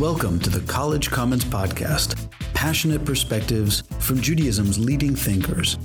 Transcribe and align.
Welcome 0.00 0.40
to 0.40 0.48
the 0.48 0.66
College 0.66 1.10
Commons 1.10 1.44
Podcast, 1.44 2.26
passionate 2.54 3.04
perspectives 3.04 3.82
from 3.98 4.18
Judaism's 4.18 4.78
leading 4.78 5.14
thinkers. 5.14 5.76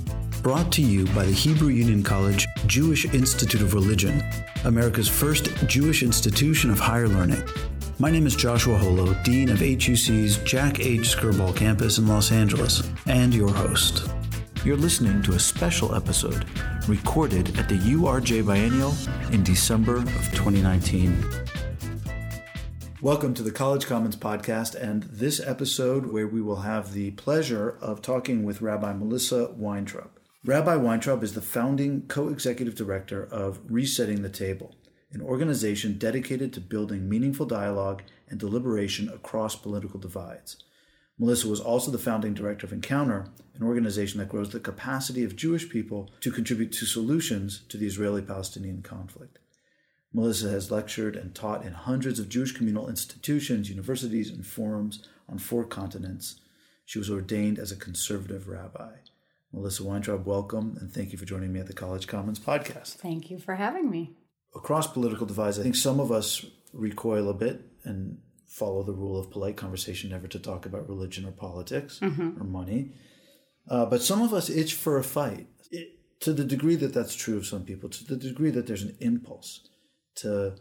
Brought 0.42 0.72
to 0.72 0.80
you 0.80 1.04
by 1.08 1.26
the 1.26 1.32
Hebrew 1.32 1.68
Union 1.68 2.02
College 2.02 2.46
Jewish 2.66 3.04
Institute 3.04 3.60
of 3.60 3.74
Religion, 3.74 4.24
America's 4.64 5.06
first 5.06 5.54
Jewish 5.66 6.02
institution 6.02 6.70
of 6.70 6.78
higher 6.78 7.08
learning. 7.08 7.46
My 7.98 8.10
name 8.10 8.26
is 8.26 8.34
Joshua 8.34 8.78
Holo, 8.78 9.12
Dean 9.22 9.50
of 9.50 9.58
HUC's 9.58 10.38
Jack 10.44 10.80
H. 10.80 11.14
Skirball 11.14 11.54
campus 11.54 11.98
in 11.98 12.08
Los 12.08 12.32
Angeles, 12.32 12.88
and 13.04 13.34
your 13.34 13.50
host. 13.50 14.08
You're 14.64 14.78
listening 14.78 15.20
to 15.24 15.34
a 15.34 15.38
special 15.38 15.94
episode 15.94 16.46
recorded 16.88 17.58
at 17.58 17.68
the 17.68 17.74
URJ 17.74 18.46
Biennial 18.46 18.94
in 19.30 19.42
December 19.42 19.96
of 19.98 20.24
2019. 20.32 21.22
Welcome 23.06 23.34
to 23.34 23.44
the 23.44 23.52
College 23.52 23.86
Commons 23.86 24.16
podcast 24.16 24.74
and 24.74 25.04
this 25.04 25.38
episode 25.38 26.06
where 26.06 26.26
we 26.26 26.42
will 26.42 26.62
have 26.62 26.92
the 26.92 27.12
pleasure 27.12 27.78
of 27.80 28.02
talking 28.02 28.42
with 28.42 28.60
Rabbi 28.60 28.94
Melissa 28.94 29.52
Weintraub. 29.52 30.10
Rabbi 30.44 30.74
Weintraub 30.74 31.22
is 31.22 31.34
the 31.34 31.40
founding 31.40 32.08
co 32.08 32.30
executive 32.30 32.74
director 32.74 33.22
of 33.24 33.60
Resetting 33.68 34.22
the 34.22 34.28
Table, 34.28 34.74
an 35.12 35.22
organization 35.22 35.98
dedicated 35.98 36.52
to 36.54 36.60
building 36.60 37.08
meaningful 37.08 37.46
dialogue 37.46 38.02
and 38.28 38.40
deliberation 38.40 39.08
across 39.08 39.54
political 39.54 40.00
divides. 40.00 40.56
Melissa 41.16 41.46
was 41.46 41.60
also 41.60 41.92
the 41.92 41.98
founding 41.98 42.34
director 42.34 42.66
of 42.66 42.72
Encounter, 42.72 43.28
an 43.54 43.62
organization 43.62 44.18
that 44.18 44.30
grows 44.30 44.50
the 44.50 44.58
capacity 44.58 45.22
of 45.22 45.36
Jewish 45.36 45.68
people 45.68 46.10
to 46.22 46.32
contribute 46.32 46.72
to 46.72 46.84
solutions 46.84 47.62
to 47.68 47.76
the 47.76 47.86
Israeli 47.86 48.22
Palestinian 48.22 48.82
conflict. 48.82 49.38
Melissa 50.16 50.48
has 50.48 50.70
lectured 50.70 51.14
and 51.14 51.34
taught 51.34 51.62
in 51.62 51.74
hundreds 51.74 52.18
of 52.18 52.30
Jewish 52.30 52.52
communal 52.52 52.88
institutions, 52.88 53.68
universities, 53.68 54.30
and 54.30 54.46
forums 54.46 55.06
on 55.28 55.36
four 55.36 55.62
continents. 55.62 56.40
She 56.86 56.98
was 56.98 57.10
ordained 57.10 57.58
as 57.58 57.70
a 57.70 57.76
conservative 57.76 58.48
rabbi. 58.48 58.92
Melissa 59.52 59.84
Weintraub, 59.84 60.24
welcome, 60.24 60.78
and 60.80 60.90
thank 60.90 61.12
you 61.12 61.18
for 61.18 61.26
joining 61.26 61.52
me 61.52 61.60
at 61.60 61.66
the 61.66 61.74
College 61.74 62.06
Commons 62.06 62.38
podcast. 62.38 62.94
Thank 62.94 63.30
you 63.30 63.38
for 63.38 63.56
having 63.56 63.90
me. 63.90 64.16
Across 64.54 64.94
political 64.94 65.26
divides, 65.26 65.58
I 65.58 65.64
think 65.64 65.74
some 65.74 66.00
of 66.00 66.10
us 66.10 66.46
recoil 66.72 67.28
a 67.28 67.34
bit 67.34 67.60
and 67.84 68.16
follow 68.46 68.82
the 68.82 68.94
rule 68.94 69.20
of 69.20 69.30
polite 69.30 69.58
conversation 69.58 70.08
never 70.08 70.28
to 70.28 70.38
talk 70.38 70.64
about 70.64 70.88
religion 70.88 71.26
or 71.26 71.32
politics 71.32 72.00
mm-hmm. 72.00 72.40
or 72.40 72.44
money. 72.44 72.92
Uh, 73.68 73.84
but 73.84 74.00
some 74.00 74.22
of 74.22 74.32
us 74.32 74.48
itch 74.48 74.72
for 74.72 74.96
a 74.96 75.04
fight. 75.04 75.46
It, 75.70 75.90
to 76.20 76.32
the 76.32 76.44
degree 76.44 76.76
that 76.76 76.94
that's 76.94 77.14
true 77.14 77.36
of 77.36 77.44
some 77.44 77.64
people, 77.64 77.90
to 77.90 78.04
the 78.04 78.16
degree 78.16 78.50
that 78.52 78.66
there's 78.66 78.82
an 78.82 78.96
impulse 79.00 79.68
to 80.16 80.54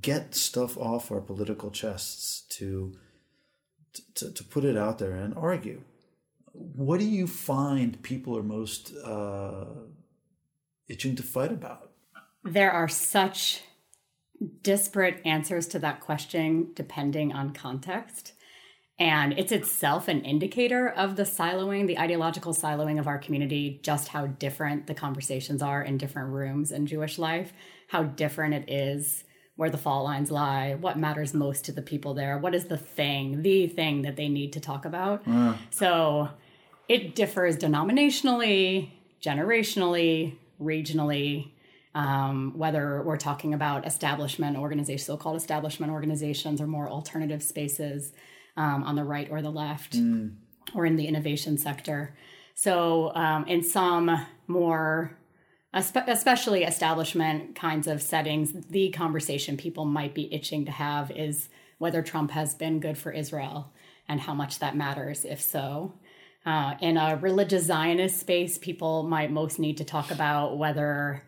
get 0.00 0.34
stuff 0.34 0.76
off 0.76 1.10
our 1.10 1.20
political 1.20 1.70
chests, 1.70 2.42
to, 2.50 2.94
to, 4.14 4.32
to 4.32 4.44
put 4.44 4.64
it 4.64 4.76
out 4.76 4.98
there 4.98 5.12
and 5.12 5.34
argue. 5.34 5.82
What 6.52 7.00
do 7.00 7.06
you 7.06 7.26
find 7.26 8.02
people 8.02 8.36
are 8.36 8.42
most 8.42 8.94
uh, 8.96 9.66
itching 10.88 11.16
to 11.16 11.22
fight 11.22 11.52
about? 11.52 11.90
There 12.44 12.70
are 12.70 12.88
such 12.88 13.62
disparate 14.62 15.20
answers 15.24 15.66
to 15.68 15.78
that 15.80 16.00
question 16.00 16.70
depending 16.74 17.32
on 17.32 17.52
context. 17.52 18.32
And 19.00 19.38
it's 19.38 19.52
itself 19.52 20.08
an 20.08 20.22
indicator 20.22 20.88
of 20.88 21.14
the 21.14 21.22
siloing, 21.22 21.86
the 21.86 21.98
ideological 21.98 22.52
siloing 22.52 22.98
of 22.98 23.06
our 23.06 23.18
community, 23.18 23.80
just 23.84 24.08
how 24.08 24.26
different 24.26 24.88
the 24.88 24.94
conversations 24.94 25.62
are 25.62 25.82
in 25.82 25.98
different 25.98 26.30
rooms 26.30 26.72
in 26.72 26.86
Jewish 26.86 27.16
life, 27.16 27.52
how 27.88 28.04
different 28.04 28.54
it 28.54 28.70
is, 28.70 29.24
where 29.56 29.70
the 29.70 29.78
fault 29.78 30.04
lines 30.04 30.30
lie, 30.30 30.74
what 30.74 30.96
matters 30.96 31.34
most 31.34 31.64
to 31.64 31.72
the 31.72 31.82
people 31.82 32.14
there, 32.14 32.38
what 32.38 32.54
is 32.54 32.66
the 32.66 32.76
thing, 32.76 33.42
the 33.42 33.66
thing 33.66 34.02
that 34.02 34.14
they 34.14 34.28
need 34.28 34.52
to 34.52 34.60
talk 34.60 34.84
about. 34.84 35.22
Uh. 35.26 35.54
So 35.70 36.28
it 36.88 37.16
differs 37.16 37.56
denominationally, 37.56 38.90
generationally, 39.20 40.36
regionally, 40.60 41.50
um, 41.94 42.52
whether 42.56 43.02
we're 43.02 43.16
talking 43.16 43.52
about 43.52 43.86
establishment 43.86 44.56
organizations, 44.56 45.06
so 45.06 45.16
called 45.16 45.36
establishment 45.36 45.90
organizations, 45.90 46.60
or 46.60 46.66
more 46.66 46.88
alternative 46.88 47.42
spaces 47.42 48.12
um, 48.56 48.84
on 48.84 48.94
the 48.94 49.04
right 49.04 49.28
or 49.30 49.42
the 49.42 49.50
left, 49.50 49.94
mm. 49.94 50.34
or 50.74 50.86
in 50.86 50.96
the 50.96 51.06
innovation 51.06 51.58
sector. 51.58 52.16
So, 52.54 53.12
um, 53.14 53.46
in 53.46 53.62
some 53.62 54.26
more, 54.46 55.17
especially 55.72 56.64
establishment 56.64 57.54
kinds 57.54 57.86
of 57.86 58.00
settings, 58.02 58.52
the 58.68 58.90
conversation 58.90 59.56
people 59.56 59.84
might 59.84 60.14
be 60.14 60.32
itching 60.32 60.64
to 60.64 60.70
have 60.70 61.10
is 61.10 61.48
whether 61.78 62.02
Trump 62.02 62.30
has 62.30 62.54
been 62.54 62.80
good 62.80 62.96
for 62.96 63.12
Israel 63.12 63.72
and 64.08 64.20
how 64.20 64.34
much 64.34 64.58
that 64.58 64.76
matters, 64.76 65.24
if 65.24 65.40
so. 65.40 65.92
Uh, 66.46 66.74
in 66.80 66.96
a 66.96 67.16
religious 67.16 67.64
Zionist 67.64 68.18
space, 68.18 68.56
people 68.56 69.02
might 69.02 69.30
most 69.30 69.58
need 69.58 69.76
to 69.76 69.84
talk 69.84 70.10
about 70.10 70.56
whether 70.56 71.22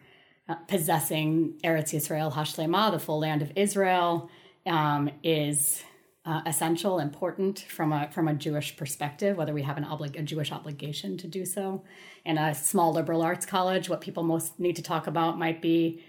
uh, 0.48 0.54
possessing 0.66 1.54
Eretz 1.62 1.92
Yisrael 1.92 2.32
Hashlema, 2.32 2.90
the 2.90 2.98
full 2.98 3.18
land 3.18 3.42
of 3.42 3.52
Israel, 3.54 4.30
um, 4.66 5.10
is 5.22 5.84
uh, 6.24 6.42
essential, 6.44 6.98
important 6.98 7.60
from 7.60 7.92
a 7.92 8.10
from 8.10 8.28
a 8.28 8.34
Jewish 8.34 8.76
perspective, 8.76 9.36
whether 9.36 9.54
we 9.54 9.62
have 9.62 9.78
an 9.78 9.84
oblig- 9.84 10.18
a 10.18 10.22
Jewish 10.22 10.52
obligation 10.52 11.16
to 11.18 11.26
do 11.26 11.44
so. 11.44 11.82
In 12.24 12.36
a 12.36 12.54
small 12.54 12.92
liberal 12.92 13.22
arts 13.22 13.46
college, 13.46 13.88
what 13.88 14.02
people 14.02 14.22
most 14.22 14.60
need 14.60 14.76
to 14.76 14.82
talk 14.82 15.06
about 15.06 15.38
might 15.38 15.62
be 15.62 16.02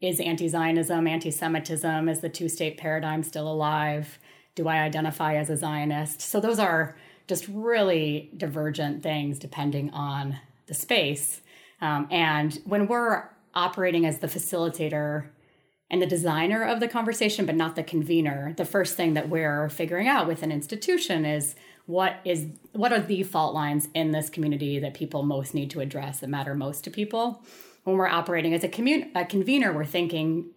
is 0.00 0.20
anti-Zionism, 0.20 1.06
anti-Semitism, 1.06 2.08
is 2.08 2.20
the 2.20 2.28
two-state 2.28 2.76
paradigm 2.76 3.22
still 3.22 3.50
alive? 3.50 4.18
Do 4.54 4.68
I 4.68 4.78
identify 4.78 5.36
as 5.36 5.50
a 5.50 5.56
Zionist? 5.56 6.20
So 6.20 6.38
those 6.38 6.58
are 6.58 6.96
just 7.26 7.48
really 7.48 8.30
divergent 8.36 9.02
things 9.02 9.38
depending 9.38 9.90
on 9.90 10.38
the 10.66 10.74
space. 10.74 11.40
Um, 11.80 12.06
and 12.10 12.60
when 12.64 12.86
we're 12.86 13.28
operating 13.54 14.06
as 14.06 14.18
the 14.18 14.26
facilitator 14.28 15.28
and 15.90 16.02
the 16.02 16.06
designer 16.06 16.62
of 16.64 16.80
the 16.80 16.88
conversation, 16.88 17.46
but 17.46 17.54
not 17.54 17.76
the 17.76 17.82
convener. 17.82 18.54
The 18.56 18.64
first 18.64 18.96
thing 18.96 19.14
that 19.14 19.28
we're 19.28 19.68
figuring 19.68 20.08
out 20.08 20.26
with 20.26 20.42
an 20.42 20.50
institution 20.50 21.24
is 21.24 21.54
what 21.86 22.16
is 22.24 22.46
what 22.72 22.92
are 22.92 23.00
the 23.00 23.22
fault 23.22 23.54
lines 23.54 23.88
in 23.94 24.10
this 24.10 24.28
community 24.28 24.80
that 24.80 24.94
people 24.94 25.22
most 25.22 25.54
need 25.54 25.70
to 25.70 25.80
address 25.80 26.20
that 26.20 26.28
matter 26.28 26.54
most 26.54 26.84
to 26.84 26.90
people. 26.90 27.42
When 27.84 27.96
we're 27.96 28.08
operating 28.08 28.52
as 28.52 28.64
a, 28.64 28.68
commun- 28.68 29.12
a 29.14 29.24
convener, 29.24 29.72
we're 29.72 29.84
thinking 29.84 30.50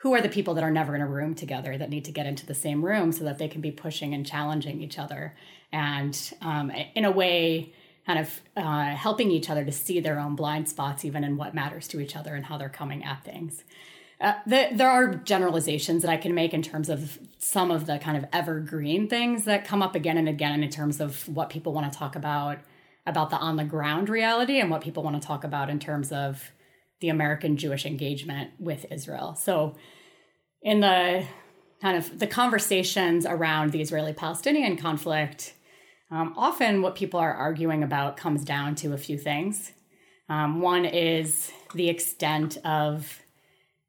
who 0.00 0.14
are 0.14 0.20
the 0.20 0.28
people 0.28 0.52
that 0.54 0.62
are 0.62 0.70
never 0.70 0.94
in 0.94 1.00
a 1.00 1.06
room 1.06 1.34
together 1.34 1.78
that 1.78 1.88
need 1.88 2.04
to 2.04 2.12
get 2.12 2.26
into 2.26 2.44
the 2.44 2.54
same 2.54 2.84
room 2.84 3.12
so 3.12 3.24
that 3.24 3.38
they 3.38 3.48
can 3.48 3.62
be 3.62 3.70
pushing 3.70 4.12
and 4.12 4.26
challenging 4.26 4.82
each 4.82 4.98
other 4.98 5.34
and 5.72 6.34
um, 6.42 6.70
in 6.94 7.06
a 7.06 7.10
way 7.10 7.72
kind 8.06 8.18
of 8.18 8.40
uh, 8.56 8.94
helping 8.94 9.30
each 9.30 9.48
other 9.50 9.64
to 9.64 9.72
see 9.72 9.98
their 9.98 10.20
own 10.20 10.36
blind 10.36 10.68
spots 10.68 11.04
even 11.04 11.24
in 11.24 11.38
what 11.38 11.54
matters 11.54 11.88
to 11.88 11.98
each 11.98 12.14
other 12.14 12.34
and 12.34 12.44
how 12.44 12.58
they're 12.58 12.68
coming 12.68 13.02
at 13.02 13.24
things 13.24 13.64
uh, 14.20 14.34
the, 14.46 14.68
there 14.72 14.88
are 14.88 15.14
generalizations 15.14 16.02
that 16.02 16.10
I 16.10 16.16
can 16.16 16.34
make 16.34 16.54
in 16.54 16.62
terms 16.62 16.88
of 16.88 17.18
some 17.38 17.70
of 17.70 17.86
the 17.86 17.98
kind 17.98 18.16
of 18.16 18.24
evergreen 18.32 19.08
things 19.08 19.44
that 19.44 19.66
come 19.66 19.82
up 19.82 19.94
again 19.94 20.16
and 20.16 20.28
again 20.28 20.62
in 20.62 20.70
terms 20.70 21.00
of 21.00 21.28
what 21.28 21.50
people 21.50 21.72
want 21.72 21.92
to 21.92 21.98
talk 21.98 22.16
about 22.16 22.58
about 23.06 23.30
the 23.30 23.36
on 23.36 23.56
the 23.56 23.64
ground 23.64 24.08
reality 24.08 24.58
and 24.58 24.70
what 24.70 24.80
people 24.80 25.02
want 25.02 25.20
to 25.20 25.26
talk 25.26 25.44
about 25.44 25.70
in 25.70 25.78
terms 25.78 26.10
of 26.10 26.50
the 27.00 27.08
American 27.08 27.56
Jewish 27.56 27.86
engagement 27.86 28.50
with 28.58 28.86
Israel. 28.90 29.36
So 29.36 29.76
in 30.62 30.80
the 30.80 31.24
kind 31.80 31.96
of 31.96 32.18
the 32.18 32.26
conversations 32.26 33.26
around 33.26 33.70
the 33.70 33.80
Israeli 33.80 34.12
Palestinian 34.12 34.76
conflict, 34.76 35.54
um, 36.10 36.34
often 36.36 36.82
what 36.82 36.94
people 36.94 37.20
are 37.20 37.34
arguing 37.34 37.82
about 37.82 38.16
comes 38.16 38.44
down 38.44 38.74
to 38.76 38.92
a 38.92 38.98
few 38.98 39.18
things. 39.18 39.72
Um, 40.28 40.60
one 40.60 40.84
is 40.84 41.52
the 41.74 41.88
extent 41.88 42.56
of 42.64 43.20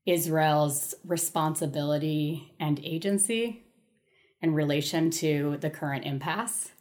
Israel's 0.08 0.96
responsibility 1.06 2.54
and 2.60 2.80
agency 2.84 3.64
in 4.42 4.54
relation 4.54 5.12
to 5.12 5.58
the 5.60 5.70
current 5.70 6.06
impasse? 6.06 6.72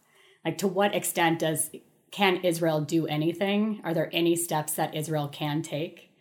Like 0.45 0.59
to 0.59 0.69
what 0.69 0.95
extent 0.95 1.41
does 1.41 1.71
can 2.13 2.37
Israel 2.45 2.81
do 2.81 3.07
anything? 3.07 3.81
Are 3.85 3.93
there 3.93 4.09
any 4.13 4.37
steps 4.37 4.75
that 4.75 4.95
Israel 4.95 5.29
can 5.29 5.61
take 5.61 6.13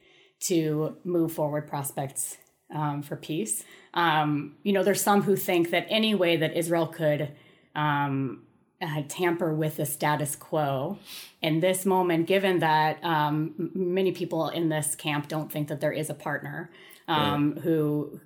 to 0.41 0.97
move 1.03 1.31
forward 1.31 1.67
prospects 1.67 2.37
um, 2.73 3.03
for 3.03 3.15
peace? 3.15 3.63
Um, 3.93 4.55
you 4.63 4.73
know, 4.73 4.83
there's 4.83 5.01
some 5.01 5.21
who 5.21 5.35
think 5.35 5.69
that 5.69 5.85
any 5.89 6.15
way 6.15 6.37
that 6.37 6.57
Israel 6.57 6.87
could 6.87 7.31
um, 7.75 8.43
uh, 8.81 9.03
tamper 9.07 9.53
with 9.53 9.77
the 9.77 9.85
status 9.85 10.35
quo 10.35 10.97
in 11.41 11.59
this 11.59 11.85
moment, 11.85 12.27
given 12.27 12.59
that 12.59 13.01
um, 13.03 13.71
many 13.73 14.11
people 14.11 14.49
in 14.49 14.69
this 14.69 14.95
camp 14.95 15.27
don't 15.27 15.51
think 15.51 15.67
that 15.67 15.81
there 15.81 15.93
is 15.93 16.09
a 16.09 16.13
partner 16.13 16.71
um, 17.07 17.53
right. 17.53 17.63
who 17.63 18.19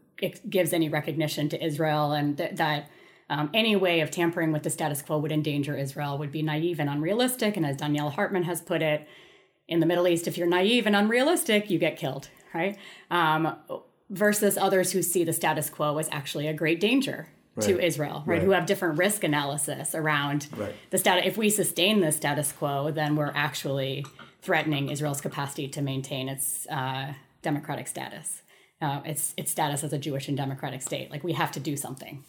gives 0.49 0.73
any 0.73 0.89
recognition 0.89 1.49
to 1.49 1.63
Israel, 1.63 2.11
and 2.11 2.37
th- 2.37 2.55
that 2.55 2.89
um, 3.29 3.49
any 3.53 3.75
way 3.75 4.01
of 4.01 4.09
tampering 4.11 4.51
with 4.51 4.63
the 4.63 4.69
status 4.69 5.01
quo 5.01 5.17
would 5.19 5.31
endanger 5.31 5.77
Israel 5.77 6.17
would 6.17 6.31
be 6.31 6.41
naive 6.41 6.79
and 6.79 6.89
unrealistic. 6.89 7.55
And 7.57 7.65
as 7.65 7.77
Donniel 7.77 8.11
Hartman 8.13 8.43
has 8.43 8.59
put 8.61 8.81
it, 8.81 9.07
in 9.67 9.79
the 9.79 9.85
Middle 9.85 10.07
East, 10.07 10.27
if 10.27 10.37
you're 10.37 10.47
naive 10.47 10.87
and 10.87 10.95
unrealistic, 10.95 11.69
you 11.69 11.77
get 11.77 11.95
killed, 11.95 12.27
right? 12.53 12.75
Um, 13.11 13.55
versus 14.09 14.57
others 14.57 14.91
who 14.91 15.03
see 15.03 15.23
the 15.23 15.31
status 15.33 15.69
quo 15.69 15.97
as 15.99 16.09
actually 16.11 16.47
a 16.47 16.53
great 16.53 16.79
danger 16.79 17.29
to 17.61 17.75
Right. 17.75 17.83
Israel, 17.83 18.23
right? 18.25 18.37
Right. 18.37 18.41
Who 18.41 18.51
have 18.51 18.65
different 18.65 18.97
risk 18.97 19.23
analysis 19.23 19.93
around 19.93 20.47
Right. 20.57 20.73
the 20.89 20.97
status. 20.97 21.25
If 21.27 21.37
we 21.37 21.49
sustain 21.51 21.99
the 21.99 22.11
status 22.11 22.51
quo, 22.51 22.89
then 22.89 23.15
we're 23.15 23.31
actually 23.35 24.05
threatening 24.41 24.89
Israel's 24.89 25.21
capacity 25.21 25.67
to 25.67 25.81
maintain 25.81 26.29
its 26.29 26.65
uh, 26.67 27.13
democratic 27.43 27.87
status, 27.87 28.41
uh, 28.81 29.01
its 29.05 29.33
its 29.37 29.51
status 29.51 29.83
as 29.83 29.93
a 29.93 29.97
Jewish 29.97 30.27
and 30.27 30.37
democratic 30.37 30.81
state. 30.81 31.11
Like 31.11 31.23
we 31.23 31.33
have 31.33 31.51
to 31.53 31.59
do 31.59 31.75
something. 31.75 32.23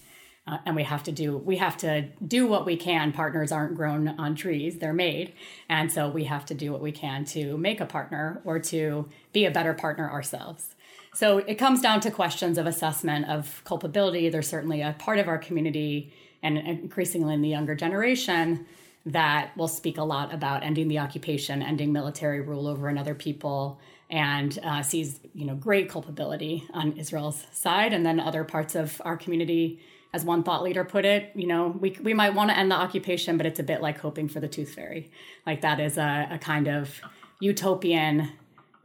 Uh, 0.46 0.56
and 0.64 0.74
we 0.74 0.82
have 0.82 1.02
to 1.04 1.12
do 1.12 1.36
we 1.36 1.58
have 1.58 1.76
to 1.78 2.08
do 2.26 2.46
what 2.46 2.64
we 2.64 2.76
can. 2.76 3.12
Partners 3.12 3.52
aren't 3.52 3.76
grown 3.76 4.08
on 4.08 4.34
trees. 4.34 4.78
They're 4.78 4.92
made. 4.92 5.34
And 5.68 5.92
so 5.92 6.08
we 6.08 6.24
have 6.24 6.46
to 6.46 6.54
do 6.54 6.72
what 6.72 6.80
we 6.80 6.92
can 6.92 7.24
to 7.26 7.56
make 7.58 7.80
a 7.80 7.86
partner 7.86 8.40
or 8.44 8.58
to 8.58 9.08
be 9.32 9.44
a 9.44 9.50
better 9.50 9.74
partner 9.74 10.10
ourselves. 10.10 10.74
So 11.14 11.38
it 11.38 11.56
comes 11.56 11.80
down 11.80 12.00
to 12.00 12.10
questions 12.10 12.56
of 12.56 12.66
assessment 12.66 13.28
of 13.28 13.62
culpability. 13.64 14.28
There's 14.28 14.48
certainly 14.48 14.80
a 14.80 14.94
part 14.98 15.18
of 15.18 15.28
our 15.28 15.38
community 15.38 16.12
and 16.42 16.56
increasingly 16.56 17.34
in 17.34 17.42
the 17.42 17.48
younger 17.48 17.74
generation 17.74 18.66
that 19.06 19.56
will 19.56 19.68
speak 19.68 19.98
a 19.98 20.02
lot 20.02 20.32
about 20.32 20.62
ending 20.62 20.88
the 20.88 20.98
occupation 20.98 21.62
ending 21.62 21.92
military 21.92 22.40
rule 22.40 22.66
over 22.66 22.88
another 22.88 23.14
people 23.14 23.80
and 24.10 24.58
uh, 24.62 24.82
sees 24.82 25.20
you 25.34 25.46
know 25.46 25.54
great 25.54 25.88
culpability 25.88 26.66
on 26.72 26.92
israel's 26.92 27.46
side 27.52 27.92
and 27.92 28.04
then 28.04 28.20
other 28.20 28.44
parts 28.44 28.74
of 28.74 29.00
our 29.04 29.16
community 29.16 29.80
as 30.12 30.24
one 30.24 30.42
thought 30.42 30.62
leader 30.62 30.84
put 30.84 31.04
it, 31.04 31.30
you 31.34 31.46
know, 31.46 31.68
we, 31.68 31.96
we 32.02 32.14
might 32.14 32.34
want 32.34 32.50
to 32.50 32.56
end 32.58 32.70
the 32.70 32.74
occupation, 32.74 33.36
but 33.36 33.46
it's 33.46 33.60
a 33.60 33.62
bit 33.62 33.80
like 33.80 33.98
hoping 33.98 34.28
for 34.28 34.40
the 34.40 34.48
tooth 34.48 34.74
fairy. 34.74 35.10
Like 35.46 35.60
that 35.60 35.78
is 35.78 35.98
a, 35.98 36.28
a 36.32 36.38
kind 36.38 36.66
of 36.66 37.00
utopian 37.38 38.28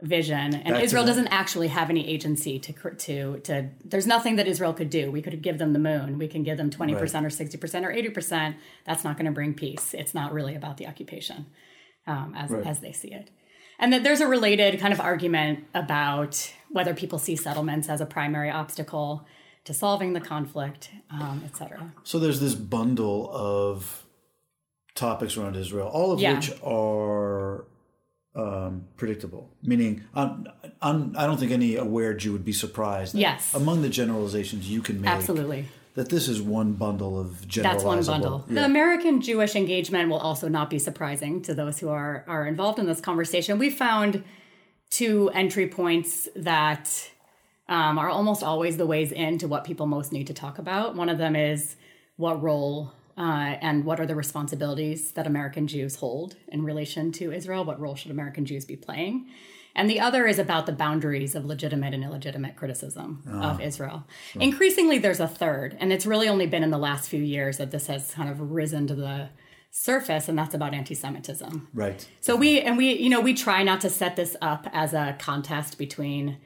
vision. 0.02 0.54
And 0.54 0.76
to 0.76 0.80
Israel 0.80 1.04
doesn't 1.04 1.28
actually 1.28 1.68
have 1.68 1.90
any 1.90 2.06
agency 2.06 2.58
to, 2.60 2.72
to, 2.72 3.40
to, 3.40 3.68
there's 3.84 4.06
nothing 4.06 4.36
that 4.36 4.46
Israel 4.46 4.72
could 4.72 4.90
do. 4.90 5.10
We 5.10 5.22
could 5.22 5.42
give 5.42 5.58
them 5.58 5.72
the 5.72 5.78
moon. 5.78 6.18
We 6.18 6.28
can 6.28 6.42
give 6.44 6.58
them 6.58 6.70
20% 6.70 6.92
or 6.94 7.00
60% 7.00 7.84
or 7.84 7.92
80%. 7.92 8.54
That's 8.84 9.02
not 9.02 9.16
going 9.16 9.26
to 9.26 9.32
bring 9.32 9.54
peace. 9.54 9.94
It's 9.94 10.14
not 10.14 10.32
really 10.32 10.54
about 10.54 10.76
the 10.76 10.86
occupation 10.86 11.46
um, 12.06 12.34
as, 12.36 12.50
Right. 12.50 12.66
as 12.66 12.80
they 12.80 12.92
see 12.92 13.12
it. 13.12 13.30
And 13.78 13.92
that 13.92 14.02
there's 14.04 14.20
a 14.20 14.26
related 14.26 14.80
kind 14.80 14.92
of 14.92 15.00
argument 15.00 15.64
about 15.74 16.52
whether 16.70 16.94
people 16.94 17.18
see 17.18 17.36
settlements 17.36 17.88
as 17.88 18.00
a 18.00 18.06
primary 18.06 18.50
obstacle 18.50 19.26
to 19.64 19.74
solving 19.74 20.12
the 20.12 20.20
conflict, 20.20 20.90
um, 21.10 21.42
et 21.44 21.56
cetera. 21.56 21.92
So 22.04 22.18
there's 22.18 22.40
this 22.40 22.54
bundle 22.54 23.30
of 23.32 24.04
topics 24.94 25.36
around 25.36 25.56
Israel, 25.56 25.88
all 25.88 26.12
of 26.12 26.20
Yeah. 26.20 26.36
which 26.36 26.52
are 26.62 27.66
um, 28.34 28.84
predictable. 28.96 29.50
Meaning, 29.62 30.04
I'm, 30.14 30.46
I'm, 30.82 31.14
I 31.16 31.26
don't 31.26 31.38
think 31.38 31.52
any 31.52 31.76
aware 31.76 32.12
Jew 32.14 32.32
would 32.32 32.44
be 32.44 32.52
surprised. 32.52 33.14
that 33.14 33.18
Yes. 33.20 33.54
Among 33.54 33.82
the 33.82 33.88
generalizations 33.88 34.68
you 34.68 34.82
can 34.82 35.00
make, 35.00 35.10
Absolutely. 35.10 35.66
That 35.96 36.10
this 36.10 36.28
is 36.28 36.42
one 36.42 36.74
bundle 36.74 37.18
of 37.18 37.28
generalizable. 37.48 37.62
That's 37.62 37.84
one 37.84 38.04
bundle. 38.04 38.44
Yeah. 38.48 38.54
The 38.54 38.64
American 38.66 39.22
Jewish 39.22 39.56
engagement 39.56 40.10
will 40.10 40.18
also 40.18 40.46
not 40.46 40.68
be 40.68 40.78
surprising 40.78 41.40
to 41.42 41.54
those 41.54 41.78
who 41.78 41.88
are, 41.88 42.22
are 42.28 42.46
involved 42.46 42.78
in 42.78 42.86
this 42.86 43.00
conversation. 43.00 43.58
We 43.58 43.70
found 43.70 44.22
two 44.90 45.30
entry 45.30 45.66
points 45.66 46.28
that 46.36 47.10
um, 47.68 47.98
are 47.98 48.10
almost 48.10 48.42
always 48.42 48.76
the 48.76 48.86
ways 48.86 49.10
into 49.10 49.48
what 49.48 49.64
people 49.64 49.86
most 49.86 50.12
need 50.12 50.26
to 50.26 50.34
talk 50.34 50.58
about. 50.58 50.94
One 50.94 51.08
of 51.08 51.16
them 51.16 51.34
is 51.34 51.76
what 52.16 52.42
role 52.42 52.92
uh, 53.16 53.56
and 53.62 53.86
what 53.86 53.98
are 53.98 54.06
the 54.06 54.14
responsibilities 54.14 55.12
that 55.12 55.26
American 55.26 55.66
Jews 55.66 55.96
hold 55.96 56.36
in 56.48 56.62
relation 56.62 57.10
to 57.12 57.32
Israel? 57.32 57.64
What 57.64 57.80
role 57.80 57.94
should 57.94 58.10
American 58.10 58.44
Jews 58.44 58.66
be 58.66 58.76
playing? 58.76 59.28
And 59.76 59.90
the 59.90 60.00
other 60.00 60.26
is 60.26 60.38
about 60.38 60.64
the 60.64 60.72
boundaries 60.72 61.34
of 61.34 61.44
legitimate 61.44 61.92
and 61.94 62.02
illegitimate 62.02 62.56
criticism 62.56 63.22
ah. 63.30 63.52
of 63.52 63.60
Israel. 63.60 64.04
Increasingly, 64.34 64.98
there's 64.98 65.20
a 65.20 65.28
third, 65.28 65.76
and 65.78 65.92
it's 65.92 66.06
really 66.06 66.28
only 66.28 66.46
been 66.46 66.64
in 66.64 66.70
the 66.70 66.78
last 66.78 67.08
few 67.08 67.22
years 67.22 67.58
that 67.58 67.70
this 67.70 67.86
has 67.86 68.12
kind 68.14 68.30
of 68.30 68.40
risen 68.40 68.86
to 68.86 68.94
the 68.94 69.28
surface, 69.70 70.28
and 70.28 70.38
that's 70.38 70.54
about 70.54 70.72
anti 70.72 70.94
Semitism. 70.94 71.68
Right. 71.74 72.08
So 72.22 72.34
we 72.34 72.60
and 72.60 72.78
we 72.78 72.94
you 72.94 73.10
know 73.10 73.20
we 73.20 73.34
try 73.34 73.62
not 73.62 73.82
to 73.82 73.90
set 73.90 74.16
this 74.16 74.34
up 74.40 74.66
as 74.72 74.94
a 74.94 75.14
contest 75.18 75.76
between 75.76 76.38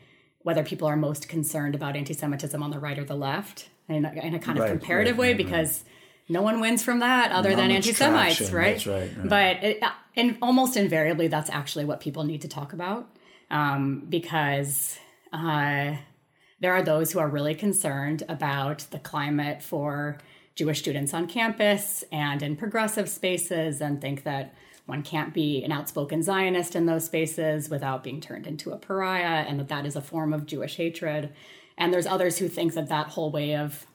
whether 0.43 0.65
people 0.65 0.89
are 0.89 0.97
most 0.97 1.29
concerned 1.29 1.75
about 1.75 1.97
anti-Semitism 1.97 2.63
on 2.63 2.71
the 2.71 2.79
right 2.79 2.99
or 2.99 3.05
the 3.05 3.15
left 3.15 3.69
in 3.89 4.07
a, 4.07 4.13
in 4.13 4.35
a 4.35 4.39
kind 4.39 4.59
of 4.59 4.65
Right, 4.65 4.71
comparative 4.71 5.17
right, 5.17 5.21
way 5.21 5.29
right, 5.29 5.37
because 5.37 5.85
no 6.31 6.43
one 6.43 6.61
wins 6.61 6.83
from 6.83 7.01
that 7.01 7.31
other 7.31 7.51
Not 7.51 7.57
than 7.57 7.71
anti-Semites, 7.73 8.37
traction, 8.37 8.57
right? 8.57 8.73
that's 8.73 8.87
right, 8.87 9.17
right. 9.19 9.29
But 9.29 9.65
it, 9.65 9.83
and 10.17 10.39
almost 10.41 10.77
invariably, 10.77 11.29
that's 11.29 11.51
actually 11.51 11.85
what 11.85 12.01
people 12.01 12.25
need 12.25 12.41
to 12.43 12.49
talk 12.49 12.73
about 12.73 13.09
um, 13.51 14.07
because 14.09 14.99
uh, 15.33 15.97
there 16.61 16.73
are 16.73 16.83
those 16.83 17.13
who 17.13 17.19
are 17.19 17.29
really 17.29 17.55
concerned 17.55 18.23
about 18.29 18.87
the 18.91 18.99
climate 18.99 19.63
for 19.63 20.19
Jewish 20.55 20.81
students 20.81 21.15
on 21.15 21.27
campus 21.27 22.05
and 22.13 22.43
in 22.43 22.57
progressive 22.57 23.09
spaces 23.09 23.81
and 23.81 24.01
think 24.01 24.25
that 24.25 24.55
one 24.87 25.03
can't 25.03 25.33
be 25.33 25.63
an 25.63 25.73
outspoken 25.73 26.23
Zionist 26.23 26.75
in 26.75 26.87
those 26.87 27.05
spaces 27.05 27.71
without 27.71 28.03
being 28.03 28.21
turned 28.21 28.47
into 28.47 28.73
a 28.73 28.77
pariah 28.77 29.45
and 29.47 29.59
that 29.61 29.69
that 29.69 29.87
is 29.87 29.97
a 29.97 30.03
form 30.03 30.33
of 30.33 30.47
Jewish 30.47 30.77
hatred. 30.77 31.33
And 31.79 31.93
there's 31.93 32.07
others 32.07 32.39
who 32.39 32.49
think 32.49 32.75
that 32.75 32.89
that 32.89 33.09
whole 33.09 33.31
way 33.31 33.55
of 33.55 33.87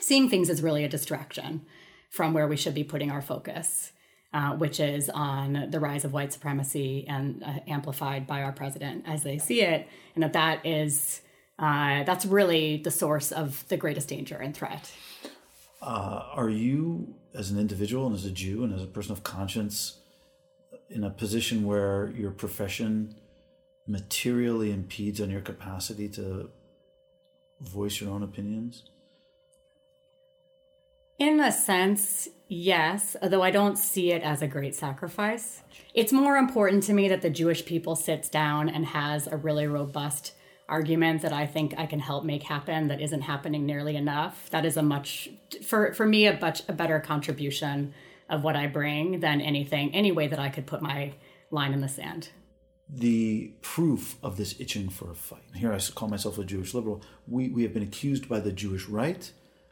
seeing 0.00 0.28
things 0.28 0.50
is 0.50 0.62
really 0.62 0.84
a 0.84 0.88
distraction 0.88 1.64
from 2.10 2.34
where 2.34 2.48
we 2.48 2.56
should 2.56 2.74
be 2.74 2.84
putting 2.84 3.10
our 3.10 3.22
focus, 3.22 3.92
uh, 4.32 4.52
which 4.52 4.80
is 4.80 5.08
on 5.10 5.68
the 5.70 5.80
rise 5.80 6.04
of 6.04 6.12
white 6.12 6.32
supremacy 6.32 7.06
and 7.08 7.42
uh, 7.42 7.58
amplified 7.66 8.26
by 8.26 8.42
our 8.42 8.52
president 8.52 9.04
as 9.06 9.22
they 9.22 9.38
see 9.38 9.62
it, 9.62 9.88
and 10.14 10.22
that 10.22 10.32
that 10.32 10.64
is 10.66 11.22
uh, 11.58 12.04
that's 12.04 12.26
really 12.26 12.76
the 12.76 12.90
source 12.90 13.32
of 13.32 13.66
the 13.68 13.76
greatest 13.76 14.08
danger 14.08 14.36
and 14.36 14.54
threat. 14.54 14.92
Uh, 15.80 16.24
are 16.32 16.50
you, 16.50 17.14
as 17.34 17.50
an 17.50 17.58
individual 17.58 18.06
and 18.06 18.14
as 18.14 18.24
a 18.24 18.30
Jew 18.30 18.64
and 18.64 18.74
as 18.74 18.82
a 18.82 18.86
person 18.86 19.12
of 19.12 19.22
conscience, 19.22 20.00
in 20.90 21.04
a 21.04 21.10
position 21.10 21.64
where 21.64 22.12
your 22.16 22.30
profession 22.30 23.14
materially 23.86 24.70
impedes 24.70 25.20
on 25.20 25.30
your 25.30 25.40
capacity 25.40 26.08
to 26.10 26.50
voice 27.60 28.00
your 28.00 28.10
own 28.10 28.22
opinions? 28.22 28.84
In 31.18 31.40
a 31.40 31.50
sense, 31.50 32.28
yes, 32.48 33.16
although 33.22 33.42
I 33.42 33.50
don't 33.50 33.78
see 33.78 34.12
it 34.12 34.22
as 34.22 34.42
a 34.42 34.46
great 34.46 34.74
sacrifice. 34.74 35.62
It's 35.94 36.12
more 36.12 36.36
important 36.36 36.82
to 36.84 36.92
me 36.92 37.08
that 37.08 37.22
the 37.22 37.30
Jewish 37.30 37.64
people 37.64 37.96
sits 37.96 38.28
down 38.28 38.68
and 38.68 38.84
has 38.86 39.26
a 39.26 39.36
really 39.36 39.66
robust 39.66 40.34
argument 40.68 41.22
that 41.22 41.32
I 41.32 41.46
think 41.46 41.74
I 41.78 41.86
can 41.86 42.00
help 42.00 42.24
make 42.24 42.42
happen 42.42 42.88
that 42.88 43.00
isn't 43.00 43.22
happening 43.22 43.64
nearly 43.64 43.96
enough. 43.96 44.50
That 44.50 44.64
is 44.66 44.76
a 44.76 44.82
much 44.82 45.30
for 45.64 45.94
for 45.94 46.04
me 46.04 46.26
a 46.26 46.38
much 46.38 46.62
a 46.68 46.72
better 46.72 46.98
contribution 47.00 47.94
of 48.28 48.42
what 48.42 48.56
I 48.56 48.66
bring 48.66 49.20
than 49.20 49.40
anything 49.40 49.94
any 49.94 50.10
way 50.12 50.26
that 50.26 50.40
I 50.40 50.48
could 50.50 50.66
put 50.66 50.82
my 50.82 51.14
line 51.50 51.72
in 51.72 51.80
the 51.80 51.88
sand. 51.88 52.30
the 52.88 53.52
proof 53.62 54.16
of 54.22 54.36
this 54.36 54.54
itching 54.60 54.88
for 54.88 55.10
a 55.10 55.14
fight. 55.14 55.42
Here 55.54 55.72
I 55.72 55.78
call 55.94 56.08
myself 56.08 56.38
a 56.38 56.44
Jewish 56.44 56.72
liberal. 56.74 57.02
We, 57.26 57.48
we 57.48 57.62
have 57.64 57.74
been 57.74 57.82
accused 57.82 58.28
by 58.28 58.40
the 58.40 58.52
Jewish 58.52 58.86
right 58.86 59.30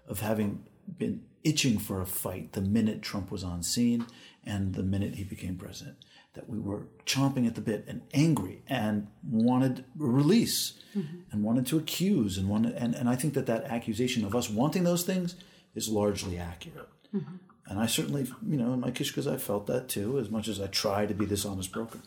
of 0.08 0.20
having 0.20 0.64
been 0.98 1.24
itching 1.44 1.78
for 1.78 2.00
a 2.00 2.06
fight 2.06 2.52
the 2.52 2.60
minute 2.60 3.02
Trump 3.02 3.30
was 3.30 3.44
on 3.44 3.62
scene 3.62 4.06
and 4.44 4.74
the 4.74 4.82
minute 4.82 5.14
he 5.14 5.24
became 5.24 5.56
president. 5.56 5.96
That 6.34 6.48
we 6.48 6.58
were 6.58 6.88
chomping 7.06 7.46
at 7.46 7.54
the 7.54 7.60
bit 7.60 7.84
and 7.86 8.02
angry 8.12 8.62
and 8.68 9.06
wanted 9.22 9.84
release 9.96 10.80
mm-hmm. 10.96 11.18
and 11.30 11.44
wanted 11.44 11.66
to 11.66 11.78
accuse 11.78 12.36
and 12.36 12.48
wanted 12.48 12.74
and, 12.74 12.94
and 12.94 13.08
I 13.08 13.14
think 13.14 13.34
that 13.34 13.46
that 13.46 13.64
accusation 13.64 14.24
of 14.24 14.34
us 14.34 14.50
wanting 14.50 14.82
those 14.82 15.04
things 15.04 15.36
is 15.74 15.88
largely 15.88 16.38
accurate. 16.38 16.88
Mm-hmm. 17.14 17.36
And 17.66 17.78
I 17.78 17.86
certainly, 17.86 18.26
you 18.46 18.58
know, 18.58 18.72
in 18.72 18.80
my 18.80 18.90
kishkas, 18.90 19.32
I 19.32 19.36
felt 19.36 19.66
that 19.68 19.88
too, 19.88 20.18
as 20.18 20.28
much 20.28 20.48
as 20.48 20.60
I 20.60 20.66
try 20.66 21.06
to 21.06 21.14
be 21.14 21.24
this 21.24 21.44
honest 21.44 21.72
broker 21.72 22.00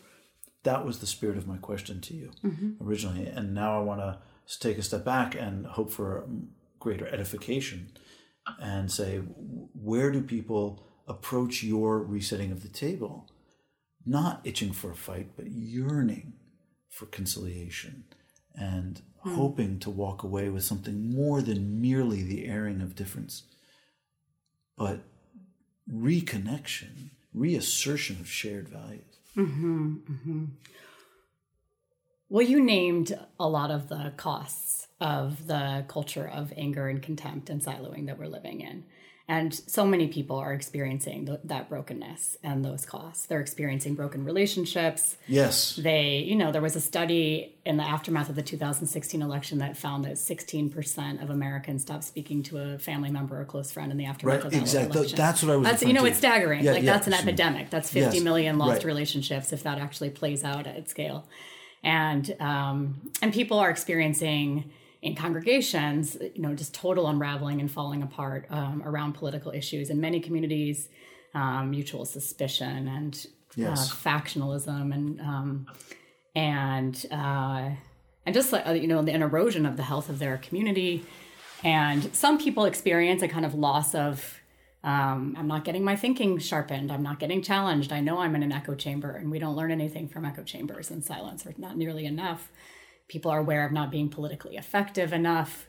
that 0.64 0.84
was 0.84 0.98
the 0.98 1.06
spirit 1.06 1.38
of 1.38 1.46
my 1.46 1.56
question 1.56 2.00
to 2.00 2.14
you 2.14 2.30
mm-hmm. 2.44 2.72
originally 2.86 3.26
and 3.26 3.54
now 3.54 3.78
i 3.78 3.82
want 3.82 4.00
to 4.00 4.18
take 4.58 4.78
a 4.78 4.82
step 4.82 5.04
back 5.04 5.34
and 5.34 5.66
hope 5.66 5.90
for 5.90 6.28
greater 6.80 7.06
edification 7.08 7.90
and 8.60 8.90
say 8.90 9.18
where 9.18 10.10
do 10.10 10.22
people 10.22 10.86
approach 11.06 11.62
your 11.62 11.98
resetting 12.00 12.52
of 12.52 12.62
the 12.62 12.68
table? 12.68 13.30
Not 14.04 14.40
itching 14.44 14.72
for 14.72 14.90
a 14.90 14.96
fight 14.96 15.30
but 15.36 15.50
yearning 15.50 16.34
for 16.90 17.06
conciliation 17.06 18.04
and 18.54 19.00
hmm. 19.20 19.34
hoping 19.34 19.78
to 19.80 19.90
walk 19.90 20.22
away 20.22 20.48
with 20.48 20.64
something 20.64 21.14
more 21.14 21.42
than 21.42 21.80
merely 21.80 22.22
the 22.22 22.46
airing 22.46 22.80
of 22.80 22.96
difference. 22.96 23.44
But 24.76 25.00
reconnection 25.92 27.10
reassertion 27.34 28.16
of 28.20 28.28
shared 28.28 28.68
values 28.68 29.18
mm-hmm, 29.36 29.96
mm-hmm. 30.10 30.44
Well, 32.28 32.46
you 32.46 32.62
named 32.62 33.18
a 33.40 33.48
lot 33.48 33.70
of 33.70 33.88
the 33.88 34.12
costs 34.16 34.88
of 35.00 35.46
the 35.46 35.84
culture 35.88 36.28
of 36.28 36.52
anger 36.56 36.88
and 36.88 37.00
contempt 37.02 37.48
and 37.50 37.62
siloing 37.62 38.06
that 38.06 38.18
we're 38.18 38.26
living 38.26 38.60
in. 38.60 38.84
And 39.30 39.54
so 39.54 39.84
many 39.86 40.08
people 40.08 40.36
are 40.38 40.54
experiencing 40.54 41.26
th- 41.26 41.40
that 41.44 41.68
brokenness 41.68 42.38
and 42.42 42.64
those 42.64 42.86
costs. 42.86 43.26
They're 43.26 43.42
experiencing 43.42 43.94
broken 43.94 44.24
relationships. 44.24 45.18
Yes. 45.26 45.76
They, 45.76 46.18
you 46.26 46.34
know, 46.34 46.50
there 46.50 46.62
was 46.62 46.76
a 46.76 46.80
study 46.80 47.54
in 47.66 47.76
the 47.76 47.82
aftermath 47.82 48.30
of 48.30 48.36
the 48.36 48.42
2016 48.42 49.20
election 49.20 49.58
that 49.58 49.76
found 49.76 50.06
that 50.06 50.14
16% 50.14 51.22
of 51.22 51.28
Americans 51.28 51.82
stopped 51.82 52.04
speaking 52.04 52.42
to 52.44 52.58
a 52.58 52.78
family 52.78 53.10
member 53.10 53.38
or 53.38 53.44
close 53.44 53.70
friend 53.70 53.92
in 53.92 53.98
the 53.98 54.06
aftermath 54.06 54.36
Right, 54.36 54.44
of 54.46 54.52
that 54.52 54.60
exactly. 54.62 54.96
election. 54.96 55.16
That's 55.18 55.42
what 55.42 55.52
I 55.52 55.56
was 55.56 55.68
That's, 55.68 55.82
you 55.82 55.92
know, 55.92 56.00
to. 56.02 56.06
it's 56.06 56.18
staggering. 56.18 56.64
Yeah, 56.64 56.72
like 56.72 56.82
yeah. 56.84 56.92
that's 56.94 57.06
an 57.06 57.12
epidemic. 57.14 57.68
That's 57.68 57.90
50 57.90 58.16
Yes, 58.16 58.24
million 58.24 58.56
lost 58.56 58.76
right. 58.78 58.84
relationships 58.86 59.52
if 59.52 59.62
that 59.64 59.76
actually 59.78 60.10
plays 60.10 60.42
out 60.42 60.66
at 60.66 60.88
scale. 60.88 61.26
And 61.82 62.34
um, 62.40 63.00
and 63.22 63.32
people 63.32 63.58
are 63.58 63.70
experiencing 63.70 64.70
in 65.00 65.14
congregations, 65.14 66.16
you 66.34 66.42
know, 66.42 66.54
just 66.54 66.74
total 66.74 67.06
unraveling 67.06 67.60
and 67.60 67.70
falling 67.70 68.02
apart 68.02 68.46
um, 68.50 68.82
around 68.84 69.12
political 69.12 69.52
issues 69.52 69.90
in 69.90 70.00
many 70.00 70.18
communities, 70.20 70.88
um, 71.34 71.70
mutual 71.70 72.04
suspicion 72.04 72.88
and 72.88 73.26
Yes. 73.56 73.90
uh, 73.90 73.94
factionalism 74.08 74.94
and 74.94 75.20
um, 75.20 75.66
and 76.34 77.06
uh, 77.10 77.70
and 78.26 78.34
just 78.34 78.52
like 78.52 78.66
uh, 78.66 78.72
you 78.72 78.86
know, 78.86 78.98
an 78.98 79.08
erosion 79.22 79.66
of 79.66 79.76
the 79.76 79.82
health 79.82 80.08
of 80.08 80.18
their 80.18 80.38
community. 80.38 81.04
And 81.64 82.14
some 82.14 82.38
people 82.38 82.66
experience 82.66 83.22
a 83.22 83.28
kind 83.28 83.44
of 83.44 83.54
loss 83.54 83.94
of 83.94 84.38
um, 84.84 85.34
I'm 85.36 85.48
not 85.48 85.64
getting 85.64 85.82
my 85.82 85.96
thinking 85.96 86.38
sharpened. 86.38 86.92
I'm 86.92 87.02
not 87.02 87.18
getting 87.18 87.42
challenged. 87.42 87.92
I 87.92 88.00
know 88.00 88.18
I'm 88.18 88.36
in 88.36 88.42
an 88.42 88.52
echo 88.52 88.74
chamber, 88.74 89.10
and 89.10 89.30
we 89.30 89.38
don't 89.38 89.56
learn 89.56 89.72
anything 89.72 90.08
from 90.08 90.24
echo 90.24 90.44
chambers 90.44 90.90
in 90.90 91.02
silence, 91.02 91.44
or 91.44 91.54
not 91.58 91.76
nearly 91.76 92.06
enough. 92.06 92.52
People 93.08 93.30
are 93.30 93.40
aware 93.40 93.66
of 93.66 93.72
not 93.72 93.90
being 93.90 94.08
politically 94.08 94.56
effective 94.56 95.12
enough, 95.12 95.66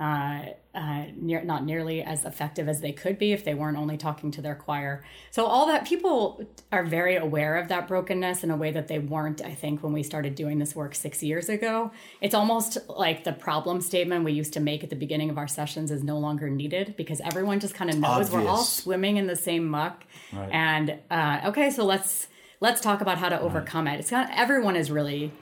uh, 0.00 0.46
uh, 0.74 1.04
near, 1.14 1.42
not 1.44 1.62
nearly 1.62 2.02
as 2.02 2.24
effective 2.24 2.68
as 2.68 2.80
they 2.80 2.90
could 2.90 3.18
be 3.18 3.32
if 3.32 3.44
they 3.44 3.52
weren't 3.52 3.76
only 3.76 3.98
talking 3.98 4.30
to 4.30 4.40
their 4.40 4.54
choir. 4.54 5.04
So 5.30 5.44
all 5.44 5.66
that 5.66 5.86
people 5.86 6.42
are 6.72 6.84
very 6.84 7.16
aware 7.16 7.56
of 7.56 7.68
that 7.68 7.86
brokenness 7.86 8.42
in 8.42 8.50
a 8.50 8.56
way 8.56 8.70
that 8.72 8.88
they 8.88 8.98
weren't. 8.98 9.42
I 9.44 9.52
think 9.52 9.82
when 9.82 9.92
we 9.92 10.02
started 10.02 10.34
doing 10.34 10.58
this 10.58 10.74
work 10.74 10.94
six 10.94 11.22
years 11.22 11.50
ago, 11.50 11.90
it's 12.22 12.34
almost 12.34 12.78
like 12.88 13.24
the 13.24 13.32
problem 13.32 13.82
statement 13.82 14.24
we 14.24 14.32
used 14.32 14.54
to 14.54 14.60
make 14.60 14.82
at 14.82 14.88
the 14.88 14.96
beginning 14.96 15.28
of 15.28 15.36
our 15.36 15.48
sessions 15.48 15.90
is 15.90 16.02
no 16.02 16.18
longer 16.18 16.48
needed 16.48 16.94
because 16.96 17.20
everyone 17.20 17.60
just 17.60 17.74
kind 17.74 17.90
of 17.90 17.98
knows 17.98 18.30
we're 18.30 18.48
all 18.48 18.64
swimming 18.64 19.18
in 19.18 19.26
the 19.26 19.36
same 19.36 19.68
muck. 19.68 20.04
And 20.50 20.98
uh, 21.10 21.40
okay, 21.46 21.68
so 21.70 21.84
let's 21.84 22.28
let's 22.60 22.80
talk 22.80 23.02
about 23.02 23.18
how 23.18 23.28
to 23.28 23.38
overcome 23.38 23.86
it. 23.86 24.00
It's 24.00 24.12
not 24.12 24.30
everyone 24.32 24.76
is 24.76 24.90
really 24.90 25.32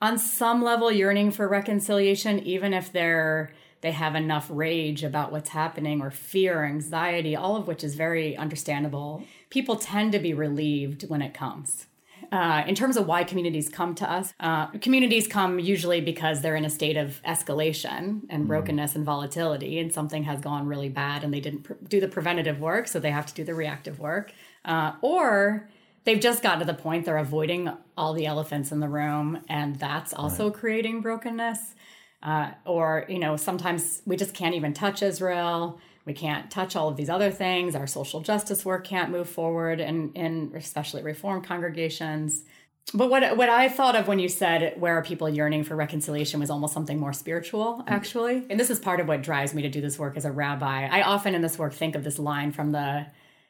on 0.00 0.16
some 0.16 0.62
level 0.62 0.92
yearning 0.92 1.30
for 1.30 1.48
reconciliation, 1.48 2.38
even 2.40 2.72
if 2.72 2.92
they're 2.92 3.52
they 3.80 3.92
have 3.92 4.14
enough 4.14 4.48
rage 4.50 5.02
about 5.02 5.32
what's 5.32 5.50
happening 5.50 6.02
or 6.02 6.10
fear 6.10 6.60
or 6.60 6.64
anxiety, 6.64 7.34
all 7.34 7.56
of 7.56 7.66
which 7.66 7.82
is 7.82 7.94
very 7.94 8.36
understandable. 8.36 9.24
People 9.48 9.76
tend 9.76 10.12
to 10.12 10.18
be 10.18 10.34
relieved 10.34 11.08
when 11.08 11.22
it 11.22 11.32
comes. 11.32 11.86
Uh, 12.32 12.62
in 12.66 12.74
terms 12.76 12.96
of 12.96 13.06
why 13.06 13.24
communities 13.24 13.68
come 13.68 13.94
to 13.94 14.08
us, 14.08 14.32
uh, 14.38 14.66
communities 14.78 15.26
come 15.26 15.58
usually 15.58 16.00
because 16.00 16.42
they're 16.42 16.54
in 16.54 16.64
a 16.64 16.70
state 16.70 16.96
of 16.96 17.20
escalation 17.26 18.20
and 18.28 18.46
brokenness 18.46 18.94
and 18.94 19.04
volatility, 19.04 19.80
and 19.80 19.92
something 19.92 20.22
has 20.22 20.40
gone 20.40 20.66
really 20.66 20.88
bad 20.88 21.24
and 21.24 21.34
they 21.34 21.40
didn't 21.40 21.62
pr- 21.62 21.72
do 21.88 21.98
the 21.98 22.06
preventative 22.06 22.60
work, 22.60 22.86
so 22.86 23.00
they 23.00 23.10
have 23.10 23.26
to 23.26 23.34
do 23.34 23.42
the 23.42 23.54
reactive 23.54 23.98
work. 23.98 24.32
Uh, 24.64 24.92
or 25.00 25.68
they've 26.04 26.20
just 26.20 26.42
gotten 26.42 26.60
to 26.60 26.64
the 26.64 26.74
point 26.74 27.04
they're 27.04 27.16
avoiding 27.16 27.68
all 27.96 28.12
the 28.12 28.26
elephants 28.26 28.70
in 28.70 28.78
the 28.78 28.88
room, 28.88 29.42
and 29.48 29.80
that's 29.80 30.12
also 30.12 30.50
creating 30.50 31.00
brokenness. 31.00 31.74
Uh, 32.22 32.50
or, 32.66 33.06
you 33.08 33.18
know, 33.18 33.36
sometimes 33.36 34.02
we 34.04 34.16
just 34.16 34.34
can't 34.34 34.54
even 34.54 34.74
touch 34.74 35.02
Israel. 35.02 35.80
We 36.04 36.12
can't 36.12 36.50
touch 36.50 36.76
all 36.76 36.88
of 36.88 36.96
these 36.96 37.08
other 37.08 37.30
things. 37.30 37.74
Our 37.74 37.86
social 37.86 38.20
justice 38.20 38.64
work 38.64 38.84
can't 38.84 39.10
move 39.10 39.28
forward, 39.28 39.80
and 39.80 40.14
in 40.16 40.52
especially 40.54 41.02
reform 41.02 41.42
congregations. 41.42 42.44
But 42.92 43.10
what 43.10 43.36
what 43.36 43.48
I 43.48 43.68
thought 43.68 43.94
of 43.94 44.08
when 44.08 44.18
you 44.18 44.28
said 44.28 44.74
where 44.78 44.96
are 44.96 45.02
people 45.02 45.28
yearning 45.28 45.64
for 45.64 45.76
reconciliation 45.76 46.40
was 46.40 46.50
almost 46.50 46.74
something 46.74 46.98
more 46.98 47.12
spiritual, 47.12 47.84
actually. 47.86 48.44
And 48.50 48.58
this 48.58 48.70
is 48.70 48.80
part 48.80 49.00
of 49.00 49.06
what 49.06 49.22
drives 49.22 49.54
me 49.54 49.62
to 49.62 49.68
do 49.68 49.80
this 49.80 49.98
work 49.98 50.16
as 50.16 50.24
a 50.24 50.32
rabbi. 50.32 50.86
I 50.86 51.02
often 51.02 51.34
in 51.34 51.42
this 51.42 51.58
work 51.58 51.72
think 51.72 51.94
of 51.94 52.02
this 52.02 52.18
line 52.18 52.50
from 52.50 52.72
the 52.72 53.06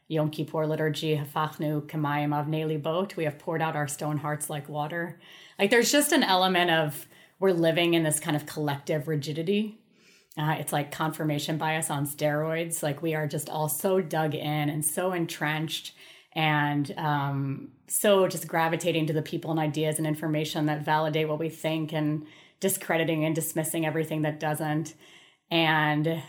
Yom 0.09 0.31
Kippur 0.31 0.67
liturgy, 0.67 1.17
Hafachnu 1.17 1.87
Kamayim 1.87 2.31
Avnei 2.31 2.83
Boat. 2.83 3.17
We 3.17 3.25
have 3.25 3.39
poured 3.39 3.63
out 3.63 3.77
our 3.77 3.89
stone 3.89 4.19
hearts 4.19 4.51
like 4.51 4.69
water. 4.69 5.19
Like 5.59 5.71
there's 5.71 5.93
just 5.93 6.13
an 6.13 6.25
element 6.25 6.71
of 6.71 7.07
we're 7.41 7.53
living 7.53 7.95
in 7.95 8.05
this 8.05 8.21
kind 8.21 8.37
of 8.37 8.47
collective 8.47 9.09
rigidity. 9.09 9.81
Uh, 10.39 10.57
it's 10.59 10.73
like 10.73 10.93
confirmation 10.93 11.59
bias 11.59 11.91
on 11.91 12.07
steroids. 12.07 12.83
Like 12.83 13.03
we 13.03 13.15
are 13.15 13.27
just 13.27 13.49
all 13.49 13.69
so 13.69 14.01
dug 14.01 14.35
in 14.35 14.71
and 14.71 14.85
so 14.85 15.13
entrenched 15.13 15.95
and 16.33 16.95
um, 16.97 17.73
so 17.89 18.29
just 18.29 18.47
gravitating 18.47 19.07
to 19.07 19.13
the 19.13 19.23
people 19.23 19.51
and 19.51 19.59
ideas 19.59 19.99
and 19.99 20.07
information 20.07 20.67
that 20.67 20.85
validate 20.85 21.29
what 21.29 21.41
we 21.41 21.49
think 21.49 21.93
and 21.93 22.25
discrediting 22.61 23.25
and 23.25 23.35
dismissing 23.35 23.85
everything 23.85 24.23
that 24.23 24.39
doesn't. 24.39 24.95
And 25.51 26.23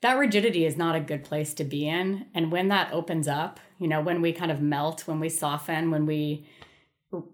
that 0.00 0.18
rigidity 0.18 0.66
is 0.66 0.76
not 0.76 0.96
a 0.96 1.00
good 1.00 1.22
place 1.22 1.54
to 1.54 1.64
be 1.64 1.88
in. 1.88 2.26
And 2.34 2.50
when 2.50 2.68
that 2.68 2.92
opens 2.92 3.28
up, 3.28 3.60
you 3.78 3.86
know, 3.86 4.00
when 4.00 4.20
we 4.20 4.32
kind 4.32 4.50
of 4.50 4.60
melt, 4.60 5.06
when 5.06 5.20
we 5.20 5.28
soften, 5.28 5.90
when 5.90 6.06
we 6.06 6.46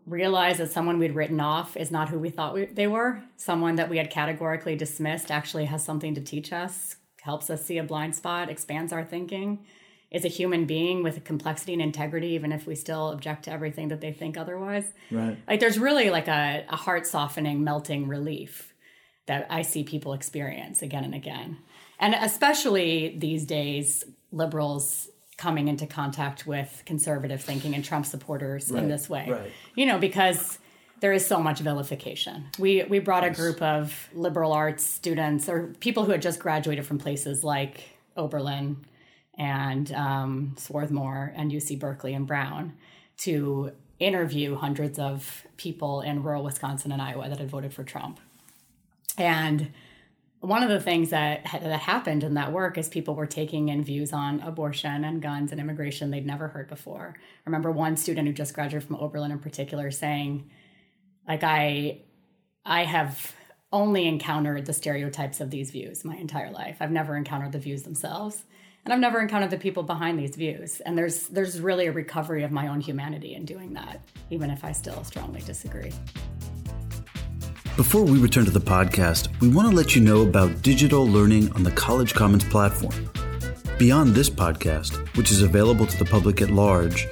realize 0.06 0.58
that 0.58 0.70
someone 0.70 0.98
we'd 0.98 1.14
written 1.14 1.40
off 1.40 1.76
is 1.76 1.90
not 1.90 2.08
who 2.08 2.18
we 2.18 2.30
thought 2.30 2.54
we, 2.54 2.66
they 2.66 2.86
were, 2.86 3.22
someone 3.36 3.76
that 3.76 3.88
we 3.88 3.96
had 3.96 4.10
categorically 4.10 4.76
dismissed 4.76 5.30
actually 5.30 5.64
has 5.64 5.84
something 5.84 6.14
to 6.14 6.20
teach 6.20 6.52
us, 6.52 6.96
helps 7.22 7.48
us 7.50 7.64
see 7.64 7.78
a 7.78 7.82
blind 7.82 8.14
spot, 8.14 8.50
expands 8.50 8.92
our 8.92 9.04
thinking, 9.04 9.64
is 10.10 10.24
a 10.26 10.28
human 10.28 10.66
being 10.66 11.02
with 11.02 11.16
a 11.16 11.20
complexity 11.20 11.72
and 11.72 11.80
integrity, 11.80 12.28
even 12.28 12.52
if 12.52 12.66
we 12.66 12.74
still 12.74 13.08
object 13.10 13.44
to 13.44 13.50
everything 13.50 13.88
that 13.88 14.02
they 14.02 14.12
think 14.12 14.36
otherwise. 14.36 14.84
Right. 15.10 15.38
Like 15.48 15.58
there's 15.58 15.78
really 15.78 16.10
like 16.10 16.28
a, 16.28 16.66
a 16.68 16.76
heart 16.76 17.06
softening, 17.06 17.64
melting 17.64 18.06
relief 18.06 18.74
that 19.26 19.46
I 19.48 19.62
see 19.62 19.84
people 19.84 20.12
experience 20.12 20.82
again 20.82 21.04
and 21.04 21.14
again. 21.14 21.58
And 21.98 22.14
especially 22.14 23.16
these 23.18 23.46
days, 23.46 24.04
liberals 24.32 25.08
coming 25.36 25.68
into 25.68 25.86
contact 25.86 26.46
with 26.46 26.82
conservative 26.86 27.42
thinking 27.42 27.74
and 27.74 27.84
Trump 27.84 28.06
supporters 28.06 28.70
in 28.70 28.88
this 28.88 29.08
way. 29.08 29.26
right. 29.28 29.50
You 29.74 29.86
know, 29.86 29.98
because 29.98 30.58
there 31.00 31.12
is 31.12 31.26
so 31.26 31.40
much 31.40 31.58
vilification. 31.58 32.46
We 32.58 32.84
we 32.84 33.00
brought 33.00 33.24
a 33.24 33.30
group 33.30 33.60
of 33.60 34.08
liberal 34.14 34.52
arts 34.52 34.84
students 34.84 35.48
or 35.48 35.74
people 35.80 36.04
who 36.04 36.12
had 36.12 36.22
just 36.22 36.38
graduated 36.38 36.86
from 36.86 36.98
places 36.98 37.42
like 37.42 37.90
Oberlin 38.16 38.84
and 39.36 39.90
um, 39.92 40.54
Swarthmore 40.58 41.32
and 41.34 41.50
UC 41.50 41.80
Berkeley 41.80 42.14
and 42.14 42.26
Brown 42.26 42.74
to 43.18 43.72
interview 43.98 44.54
hundreds 44.56 44.98
of 44.98 45.44
people 45.56 46.02
in 46.02 46.22
rural 46.22 46.44
Wisconsin 46.44 46.92
and 46.92 47.02
Iowa 47.02 47.28
that 47.28 47.38
had 47.38 47.50
voted 47.50 47.72
for 47.72 47.82
Trump. 47.82 48.20
And 49.18 49.72
one 50.42 50.64
of 50.64 50.68
the 50.68 50.80
things 50.80 51.10
that 51.10 51.44
that 51.52 51.80
happened 51.80 52.24
in 52.24 52.34
that 52.34 52.52
work 52.52 52.76
is 52.76 52.88
people 52.88 53.14
were 53.14 53.26
taking 53.26 53.68
in 53.68 53.84
views 53.84 54.12
on 54.12 54.40
abortion 54.40 55.04
and 55.04 55.22
guns 55.22 55.52
and 55.52 55.60
immigration 55.60 56.10
they'd 56.10 56.26
never 56.26 56.48
heard 56.48 56.68
before. 56.68 57.14
I 57.16 57.40
remember 57.46 57.70
one 57.70 57.96
student 57.96 58.26
who 58.26 58.34
just 58.34 58.52
graduated 58.52 58.88
from 58.88 58.96
Oberlin 58.96 59.30
in 59.30 59.38
particular 59.38 59.92
saying, 59.92 60.50
like 61.28 61.44
I 61.44 62.00
I 62.66 62.84
have 62.84 63.34
only 63.70 64.06
encountered 64.06 64.66
the 64.66 64.72
stereotypes 64.72 65.40
of 65.40 65.50
these 65.50 65.70
views 65.70 66.04
my 66.04 66.16
entire 66.16 66.50
life. 66.50 66.78
I've 66.80 66.90
never 66.90 67.16
encountered 67.16 67.52
the 67.52 67.58
views 67.58 67.84
themselves. 67.84 68.44
And 68.84 68.92
I've 68.92 68.98
never 68.98 69.20
encountered 69.20 69.50
the 69.50 69.58
people 69.58 69.84
behind 69.84 70.18
these 70.18 70.34
views. 70.34 70.80
And 70.80 70.98
there's 70.98 71.28
there's 71.28 71.60
really 71.60 71.86
a 71.86 71.92
recovery 71.92 72.42
of 72.42 72.50
my 72.50 72.66
own 72.66 72.80
humanity 72.80 73.34
in 73.34 73.44
doing 73.44 73.74
that, 73.74 74.02
even 74.30 74.50
if 74.50 74.64
I 74.64 74.72
still 74.72 75.04
strongly 75.04 75.40
disagree. 75.40 75.92
Before 77.76 78.04
we 78.04 78.18
return 78.18 78.44
to 78.44 78.50
the 78.50 78.60
podcast, 78.60 79.28
we 79.40 79.48
want 79.48 79.70
to 79.70 79.74
let 79.74 79.96
you 79.96 80.02
know 80.02 80.20
about 80.20 80.60
digital 80.60 81.06
learning 81.06 81.50
on 81.52 81.62
the 81.62 81.70
College 81.70 82.12
Commons 82.12 82.44
platform. 82.44 83.10
Beyond 83.78 84.14
this 84.14 84.28
podcast, 84.28 84.94
which 85.16 85.30
is 85.30 85.40
available 85.40 85.86
to 85.86 85.96
the 85.96 86.04
public 86.04 86.42
at 86.42 86.50
large, 86.50 87.08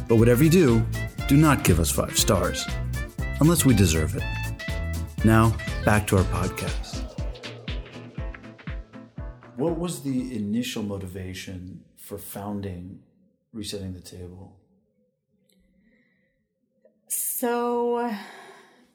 But 0.08 0.15
whatever 0.15 0.44
you 0.44 0.50
do, 0.50 0.84
do 1.27 1.38
not 1.38 1.63
give 1.63 1.79
us 1.79 1.91
five 1.91 2.17
stars, 2.17 2.65
unless 3.39 3.65
we 3.65 3.75
deserve 3.75 4.15
it. 4.15 4.24
Now, 5.24 5.56
back 5.86 6.08
to 6.08 6.17
our 6.17 6.24
podcast. 6.24 7.03
What 9.58 9.77
was 9.77 10.01
the 10.01 10.36
initial 10.36 10.82
motivation 10.82 11.82
for 11.98 12.17
founding 12.17 13.01
Resetting 13.53 13.94
the 13.94 14.01
Table? 14.01 14.58
So, 17.10 18.12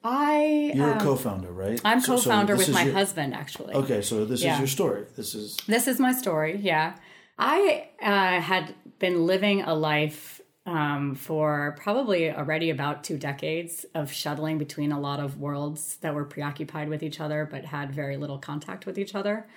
I 0.04 0.72
You're 0.74 0.92
um, 0.92 0.98
a 0.98 1.00
co-founder, 1.00 1.52
right? 1.52 1.80
I'm 1.84 2.00
So- 2.00 2.16
so 2.16 2.24
co-founder 2.24 2.56
this 2.56 2.68
with 2.68 2.74
my 2.74 2.84
your- 2.84 2.94
husband, 2.94 3.34
actually. 3.34 3.74
Okay, 3.74 4.02
so 4.02 4.24
this 4.24 4.42
Yeah. 4.42 4.54
is 4.54 4.58
your 4.58 4.68
story. 4.68 5.04
This 5.16 5.34
is 5.34 5.56
This 5.66 5.86
is 5.86 5.98
my 6.00 6.12
story. 6.12 6.56
Yeah, 6.56 6.94
I 7.38 7.88
uh, 8.02 8.40
had 8.40 8.74
been 8.98 9.26
living 9.26 9.62
a 9.62 9.74
life 9.74 10.40
um, 10.64 11.16
for 11.16 11.76
probably 11.80 12.30
already 12.30 12.70
about 12.70 13.02
two 13.02 13.18
decades 13.18 13.84
of 13.96 14.12
shuttling 14.12 14.58
between 14.58 14.92
a 14.92 15.00
lot 15.00 15.18
of 15.18 15.38
worlds 15.40 15.96
that 16.02 16.14
were 16.14 16.24
preoccupied 16.24 16.88
with 16.88 17.02
each 17.02 17.18
other 17.20 17.48
but 17.50 17.64
had 17.64 17.92
very 17.92 18.16
little 18.16 18.38
contact 18.38 18.86
with 18.86 18.96
each 18.96 19.14
other, 19.16 19.48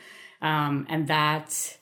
um, 0.41 0.87
and 0.89 1.07
that 1.07 1.77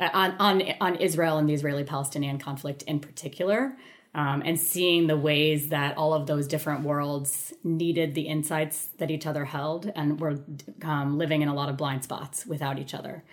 uh, 0.00 0.08
on 0.12 0.32
on 0.40 0.62
on 0.80 0.96
Israel 0.96 1.38
and 1.38 1.48
the 1.48 1.54
Israeli-Palestinian 1.54 2.38
conflict 2.38 2.82
in 2.82 2.98
particular. 2.98 3.76
Um, 4.16 4.42
and 4.44 4.60
seeing 4.60 5.08
the 5.08 5.16
ways 5.16 5.70
that 5.70 5.96
all 5.96 6.14
of 6.14 6.28
those 6.28 6.46
different 6.46 6.82
worlds 6.82 7.52
needed 7.64 8.14
the 8.14 8.28
insights 8.28 8.90
that 8.98 9.10
each 9.10 9.26
other 9.26 9.44
held 9.44 9.90
and 9.96 10.20
were 10.20 10.38
um, 10.84 11.18
living 11.18 11.42
in 11.42 11.48
a 11.48 11.54
lot 11.54 11.68
of 11.68 11.76
blind 11.76 12.04
spots 12.04 12.46
without 12.46 12.78
each 12.78 12.94
other. 12.94 13.24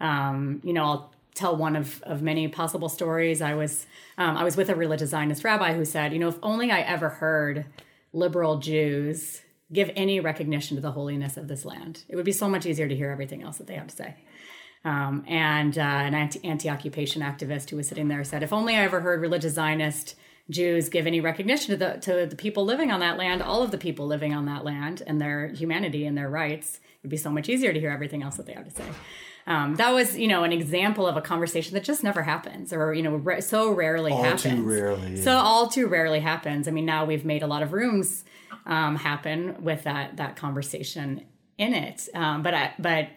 Um, 0.00 0.62
you 0.64 0.72
know, 0.72 0.84
I'll 0.84 1.14
tell 1.34 1.56
one 1.56 1.76
of, 1.76 2.02
of 2.02 2.22
many 2.22 2.48
possible 2.48 2.88
stories. 2.88 3.42
I 3.42 3.54
was 3.54 3.86
um, 4.18 4.36
I 4.36 4.44
was 4.44 4.56
with 4.56 4.68
a 4.70 4.74
religious 4.74 5.10
Zionist 5.10 5.44
rabbi 5.44 5.74
who 5.74 5.84
said, 5.84 6.12
you 6.12 6.18
know, 6.18 6.28
if 6.28 6.38
only 6.42 6.70
I 6.70 6.80
ever 6.80 7.08
heard 7.08 7.66
liberal 8.12 8.58
Jews 8.58 9.42
give 9.72 9.90
any 9.94 10.20
recognition 10.20 10.76
to 10.76 10.80
the 10.80 10.92
holiness 10.92 11.36
of 11.36 11.48
this 11.48 11.64
land, 11.64 12.04
it 12.08 12.16
would 12.16 12.24
be 12.24 12.32
so 12.32 12.48
much 12.48 12.66
easier 12.66 12.88
to 12.88 12.96
hear 12.96 13.10
everything 13.10 13.42
else 13.42 13.58
that 13.58 13.66
they 13.66 13.74
have 13.74 13.86
to 13.86 13.96
say. 13.96 14.14
Um, 14.84 15.24
and 15.28 15.76
uh, 15.76 15.82
an 15.82 16.14
anti 16.14 16.68
occupation 16.68 17.22
activist 17.22 17.70
who 17.70 17.76
was 17.76 17.88
sitting 17.88 18.08
there 18.08 18.24
said, 18.24 18.42
if 18.42 18.52
only 18.52 18.76
I 18.76 18.82
ever 18.82 19.00
heard 19.00 19.20
religious 19.20 19.54
Zionist 19.54 20.16
Jews 20.48 20.88
give 20.88 21.06
any 21.06 21.20
recognition 21.20 21.70
to 21.70 21.76
the 21.76 22.00
to 22.00 22.26
the 22.26 22.36
people 22.36 22.64
living 22.64 22.90
on 22.90 23.00
that 23.00 23.16
land, 23.16 23.42
all 23.42 23.62
of 23.62 23.70
the 23.70 23.78
people 23.78 24.06
living 24.06 24.34
on 24.34 24.46
that 24.46 24.64
land 24.64 25.02
and 25.06 25.20
their 25.20 25.48
humanity 25.48 26.06
and 26.06 26.16
their 26.16 26.28
rights, 26.28 26.76
it 26.76 27.02
would 27.02 27.10
be 27.10 27.16
so 27.16 27.30
much 27.30 27.48
easier 27.48 27.72
to 27.72 27.80
hear 27.80 27.90
everything 27.90 28.22
else 28.22 28.36
that 28.36 28.46
they 28.46 28.52
have 28.52 28.64
to 28.64 28.70
say. 28.70 28.84
Um, 29.46 29.76
that 29.76 29.90
was, 29.90 30.18
you 30.18 30.28
know, 30.28 30.44
an 30.44 30.52
example 30.52 31.06
of 31.06 31.16
a 31.16 31.20
conversation 31.20 31.74
that 31.74 31.82
just 31.84 32.04
never 32.04 32.22
happens, 32.22 32.72
or 32.72 32.94
you 32.94 33.02
know, 33.02 33.16
ra- 33.16 33.40
so 33.40 33.70
rarely 33.70 34.12
all 34.12 34.22
happens. 34.22 34.42
too 34.42 34.62
rarely. 34.62 35.16
So 35.16 35.32
all 35.32 35.68
too 35.68 35.86
rarely 35.86 36.20
happens. 36.20 36.68
I 36.68 36.70
mean, 36.70 36.84
now 36.84 37.04
we've 37.04 37.24
made 37.24 37.42
a 37.42 37.46
lot 37.46 37.62
of 37.62 37.72
rooms 37.72 38.24
um, 38.66 38.96
happen 38.96 39.62
with 39.62 39.84
that 39.84 40.16
that 40.18 40.36
conversation 40.36 41.24
in 41.58 41.74
it. 41.74 42.08
Um, 42.14 42.42
but 42.42 42.54
I, 42.54 42.72
but 42.78 43.08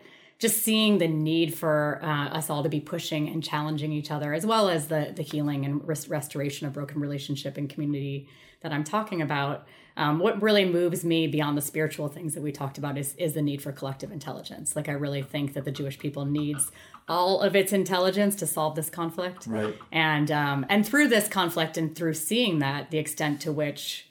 just 0.44 0.62
seeing 0.62 0.98
the 0.98 1.08
need 1.08 1.54
for 1.54 2.02
uh, 2.04 2.28
us 2.28 2.50
all 2.50 2.64
to 2.64 2.70
be 2.70 2.82
pushing 2.82 3.30
and 3.30 3.42
challenging 3.42 3.94
each 3.94 4.12
other, 4.12 4.34
as 4.34 4.46
well 4.46 4.68
as 4.68 4.90
the 4.90 5.14
the 5.16 5.24
healing 5.24 5.64
and 5.64 5.88
res- 5.88 6.10
restoration 6.10 6.68
of 6.68 6.74
broken 6.74 7.00
relationship 7.00 7.58
and 7.58 7.70
community 7.70 8.28
that 8.60 8.74
I'm 8.74 8.84
talking 8.84 9.22
about. 9.22 9.66
Um, 9.96 10.20
what 10.20 10.42
really 10.42 10.66
moves 10.66 11.06
me 11.06 11.28
beyond 11.28 11.56
the 11.58 11.62
spiritual 11.62 12.10
things 12.10 12.34
that 12.34 12.44
we 12.44 12.52
talked 12.52 12.78
about 12.78 12.98
is 12.98 13.16
is 13.16 13.36
the 13.36 13.42
need 13.42 13.62
for 13.62 13.72
collective 13.72 14.12
intelligence. 14.12 14.76
Like 14.76 14.90
I 14.90 14.92
really 14.92 15.22
think 15.22 15.54
that 15.54 15.64
the 15.64 15.72
Jewish 15.72 15.98
people 15.98 16.26
needs 16.26 16.74
all 17.08 17.40
of 17.40 17.56
its 17.56 17.72
intelligence 17.72 18.36
to 18.38 18.46
solve 18.46 18.76
this 18.76 18.90
conflict 18.90 19.48
right. 19.48 19.78
and 19.94 20.30
um, 20.30 20.66
and 20.68 20.86
through 20.86 21.08
this 21.08 21.30
conflict 21.30 21.78
and 21.78 21.96
through 21.96 22.16
seeing 22.16 22.60
that 22.60 22.92
the 22.92 22.98
extent 22.98 23.40
to 23.42 23.54
which 23.54 24.10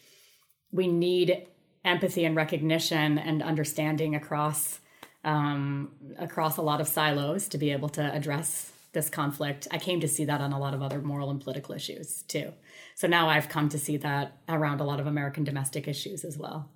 we 0.70 0.88
need 0.88 1.46
empathy 1.84 2.24
and 2.24 2.36
recognition 2.36 3.18
and 3.18 3.42
understanding 3.42 4.14
across 4.14 4.78
um, 5.25 5.91
across 6.19 6.57
a 6.57 6.62
lot 6.62 6.81
of 6.81 6.88
silos 6.88 7.49
to 7.49 7.59
be 7.59 7.71
able 7.71 7.88
to 7.91 8.12
address 8.14 8.73
this 8.93 9.09
conflict. 9.09 9.67
I 9.71 9.79
came 9.79 10.00
to 10.00 10.09
see 10.09 10.25
that 10.26 10.41
on 10.41 10.52
a 10.52 10.59
lot 10.59 10.75
of 10.75 10.83
other 10.83 11.00
moral 11.00 11.31
and 11.31 11.41
political 11.41 11.75
issues 11.75 12.23
too. 12.23 12.52
So 12.95 13.07
now 13.07 13.29
I've 13.29 13.49
come 13.49 13.69
to 13.71 13.79
see 13.79 13.97
that 13.99 14.37
around 14.49 14.81
a 14.81 14.85
lot 14.85 15.00
of 15.00 15.07
American 15.07 15.45
domestic 15.45 15.88
issues 15.88 16.25
as 16.25 16.37
well. 16.37 16.69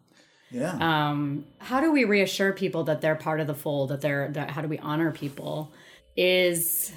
Yeah. 0.51 0.79
Um, 0.81 1.45
how 1.59 1.81
do 1.81 1.93
we 1.93 2.05
reassure 2.05 2.53
people 2.53 2.85
that 2.85 3.01
they're 3.01 3.17
part 3.17 3.41
of 3.41 3.47
the 3.47 3.55
fold? 3.55 3.91
That 3.91 4.01
they're 4.01 4.31
that 4.33 4.51
how 4.51 4.63
do 4.63 4.69
we 4.69 4.79
honor 4.79 5.11
people? 5.11 5.73
Is 6.17 6.93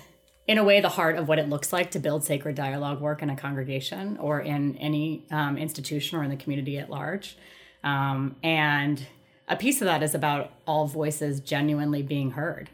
in 0.47 0.57
a 0.57 0.63
way 0.63 0.81
the 0.81 0.89
heart 0.89 1.15
of 1.15 1.27
what 1.27 1.37
it 1.37 1.49
looks 1.49 1.73
like 1.73 1.91
to 1.91 1.99
build 1.99 2.23
sacred 2.23 2.55
dialogue 2.55 3.01
work 3.01 3.21
in 3.21 3.29
a 3.29 3.35
congregation 3.35 4.17
or 4.17 4.39
in 4.39 4.75
any 4.77 5.25
um, 5.31 5.57
institution 5.57 6.17
or 6.17 6.23
in 6.23 6.29
the 6.29 6.35
community 6.35 6.77
at 6.77 6.89
large. 6.89 7.37
Um, 7.83 8.35
and 8.41 9.05
a 9.49 9.55
piece 9.55 9.81
of 9.81 9.85
that 9.85 10.03
is 10.03 10.15
about 10.15 10.51
all 10.65 10.85
voices 10.85 11.39
genuinely 11.39 12.03
being 12.03 12.31
heard. 12.31 12.69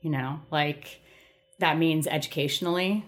You 0.00 0.10
know, 0.10 0.40
like 0.50 1.00
that 1.60 1.78
means 1.78 2.06
educationally 2.06 3.04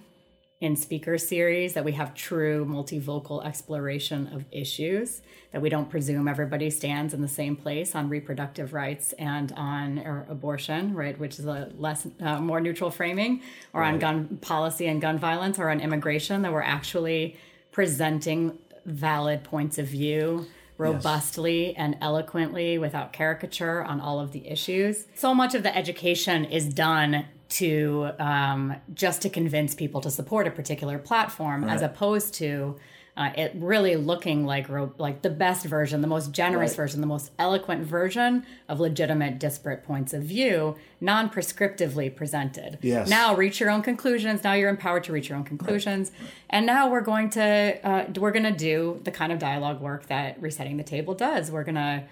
in 0.60 0.76
speaker 0.76 1.18
series 1.18 1.74
that 1.74 1.84
we 1.84 1.92
have 1.92 2.14
true 2.14 2.64
multivocal 2.64 3.44
exploration 3.44 4.28
of 4.28 4.44
issues 4.52 5.20
that 5.50 5.60
we 5.60 5.68
don't 5.68 5.90
presume 5.90 6.28
everybody 6.28 6.70
stands 6.70 7.12
in 7.12 7.20
the 7.20 7.28
same 7.28 7.56
place 7.56 7.94
on 7.94 8.08
reproductive 8.08 8.72
rights 8.72 9.12
and 9.18 9.52
on 9.56 9.98
or 9.98 10.24
abortion 10.30 10.94
right 10.94 11.18
which 11.18 11.38
is 11.38 11.44
a 11.44 11.70
less 11.76 12.06
uh, 12.20 12.40
more 12.40 12.60
neutral 12.60 12.90
framing 12.90 13.42
or 13.72 13.82
on 13.82 13.98
gun 13.98 14.38
policy 14.40 14.86
and 14.86 15.00
gun 15.00 15.18
violence 15.18 15.58
or 15.58 15.68
on 15.68 15.80
immigration 15.80 16.42
that 16.42 16.52
we're 16.52 16.62
actually 16.62 17.36
presenting 17.72 18.56
valid 18.86 19.42
points 19.42 19.76
of 19.76 19.86
view 19.86 20.46
robustly 20.92 21.76
and 21.76 21.96
eloquently 22.00 22.78
without 22.78 23.12
caricature 23.12 23.82
on 23.82 24.00
all 24.00 24.20
of 24.20 24.32
the 24.32 24.46
issues. 24.48 25.06
So 25.14 25.34
much 25.34 25.54
of 25.54 25.62
the 25.62 25.76
education 25.76 26.44
is 26.44 26.68
done 26.68 27.26
to 27.50 28.10
um, 28.18 28.76
just 28.94 29.22
to 29.22 29.28
convince 29.28 29.74
people 29.74 30.00
to 30.00 30.10
support 30.10 30.46
a 30.46 30.50
particular 30.50 30.98
platform, 30.98 31.64
as 31.64 31.82
opposed 31.82 32.34
to 32.34 32.76
uh, 33.16 33.30
it 33.36 33.52
really 33.54 33.94
looking 33.94 34.44
like 34.44 34.68
ro- 34.68 34.92
like 34.98 35.22
the 35.22 35.30
best 35.30 35.64
version, 35.66 36.00
the 36.00 36.08
most 36.08 36.32
generous 36.32 36.72
Right. 36.72 36.76
version, 36.78 37.00
the 37.00 37.06
most 37.06 37.30
eloquent 37.38 37.84
version 37.84 38.44
of 38.68 38.80
legitimate 38.80 39.38
disparate 39.38 39.84
points 39.84 40.12
of 40.12 40.22
view, 40.24 40.74
non-prescriptively 41.00 42.14
presented. 42.14 42.78
Yes. 42.82 43.08
Now 43.08 43.34
reach 43.36 43.60
your 43.60 43.70
own 43.70 43.82
conclusions. 43.82 44.42
Now 44.42 44.54
you're 44.54 44.68
empowered 44.70 45.04
to 45.04 45.12
reach 45.12 45.28
your 45.28 45.38
own 45.38 45.44
conclusions. 45.44 46.10
And 46.50 46.66
now 46.66 46.90
we're 46.90 47.02
going 47.02 47.30
to 47.30 47.78
uh, 47.84 48.06
we're 48.16 48.32
going 48.32 48.44
to 48.44 48.50
do 48.50 49.00
the 49.04 49.10
kind 49.10 49.32
of 49.32 49.38
dialogue 49.38 49.80
work 49.80 50.06
that 50.06 50.40
resetting 50.40 50.76
the 50.76 50.84
table 50.84 51.14
does. 51.14 51.50
We're 51.50 51.64
going 51.64 51.74
to 51.76 52.04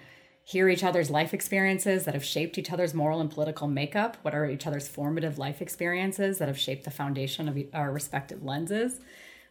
hear 0.45 0.67
each 0.67 0.83
other's 0.83 1.09
life 1.09 1.33
experiences 1.33 2.03
that 2.03 2.13
have 2.13 2.23
shaped 2.25 2.57
each 2.57 2.71
other's 2.71 2.93
moral 2.93 3.21
and 3.21 3.31
political 3.31 3.67
makeup. 3.67 4.17
What 4.23 4.33
are 4.33 4.45
each 4.49 4.67
other's 4.67 4.87
formative 4.89 5.37
life 5.37 5.61
experiences 5.61 6.37
that 6.39 6.49
have 6.49 6.59
shaped 6.59 6.83
the 6.83 6.91
foundation 6.91 7.47
of 7.47 7.57
our 7.73 7.91
respective 7.91 8.43
lenses? 8.43 8.99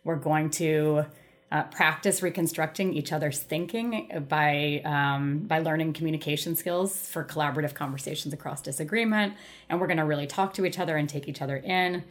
We're 0.05 0.17
going 0.17 0.51
to 0.51 1.07
uh, 1.53 1.65
practice 1.65 2.23
reconstructing 2.23 2.95
each 2.95 3.13
other's 3.13 3.39
thinking 3.39 4.25
by 4.27 4.81
um, 4.87 5.41
by 5.41 5.59
learning 5.59 5.93
communication 5.93 6.57
skills 6.57 7.07
for 7.09 7.23
collaborative 7.23 7.75
conversations 7.75 8.33
across 8.33 8.63
disagreement, 8.63 9.35
and 9.69 9.79
we're 9.79 9.87
going 9.87 9.99
to 9.99 10.05
really 10.05 10.27
talk 10.27 10.55
to 10.55 10.65
each 10.65 10.79
other 10.79 10.97
and 10.97 11.11
take 11.11 11.29
each 11.29 11.43
other 11.43 11.59
in. 11.59 12.03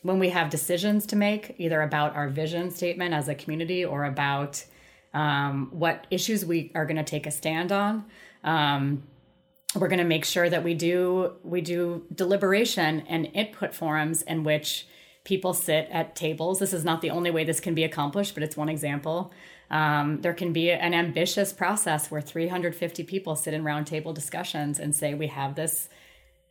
When 0.00 0.18
we 0.18 0.30
have 0.30 0.48
decisions 0.48 1.04
to 1.06 1.16
make, 1.16 1.56
either 1.58 1.82
about 1.82 2.16
our 2.16 2.28
vision 2.28 2.70
statement 2.70 3.12
as 3.12 3.28
a 3.28 3.34
community 3.34 3.84
or 3.84 4.06
about 4.06 4.64
um, 5.12 5.68
what 5.72 6.06
issues 6.10 6.46
we 6.46 6.72
are 6.74 6.86
going 6.86 6.96
to 6.96 7.04
take 7.04 7.26
a 7.26 7.30
stand 7.30 7.72
on, 7.72 8.06
um, 8.44 9.02
we're 9.74 9.88
going 9.88 9.98
to 9.98 10.04
make 10.04 10.24
sure 10.24 10.48
that 10.48 10.64
we 10.64 10.72
do 10.72 11.34
we 11.42 11.60
do 11.60 12.06
deliberation 12.14 13.02
and 13.08 13.26
input 13.34 13.74
forums 13.74 14.22
in 14.22 14.42
which 14.42 14.86
people 15.26 15.52
sit 15.52 15.88
at 15.90 16.14
tables. 16.14 16.60
This 16.60 16.72
is 16.72 16.84
not 16.84 17.02
the 17.02 17.10
only 17.10 17.32
way 17.32 17.42
this 17.42 17.58
can 17.58 17.74
be 17.74 17.82
accomplished, 17.82 18.32
but 18.32 18.44
it's 18.44 18.56
one 18.56 18.68
example. 18.68 19.32
Um, 19.72 20.20
there 20.20 20.32
can 20.32 20.52
be 20.52 20.70
an 20.70 20.94
ambitious 20.94 21.52
process 21.52 22.12
where 22.12 22.20
350 22.20 23.02
people 23.02 23.34
sit 23.34 23.52
in 23.52 23.64
roundtable 23.64 24.14
discussions 24.14 24.78
and 24.78 24.94
say, 24.94 25.14
we 25.14 25.26
have 25.26 25.56
this 25.56 25.88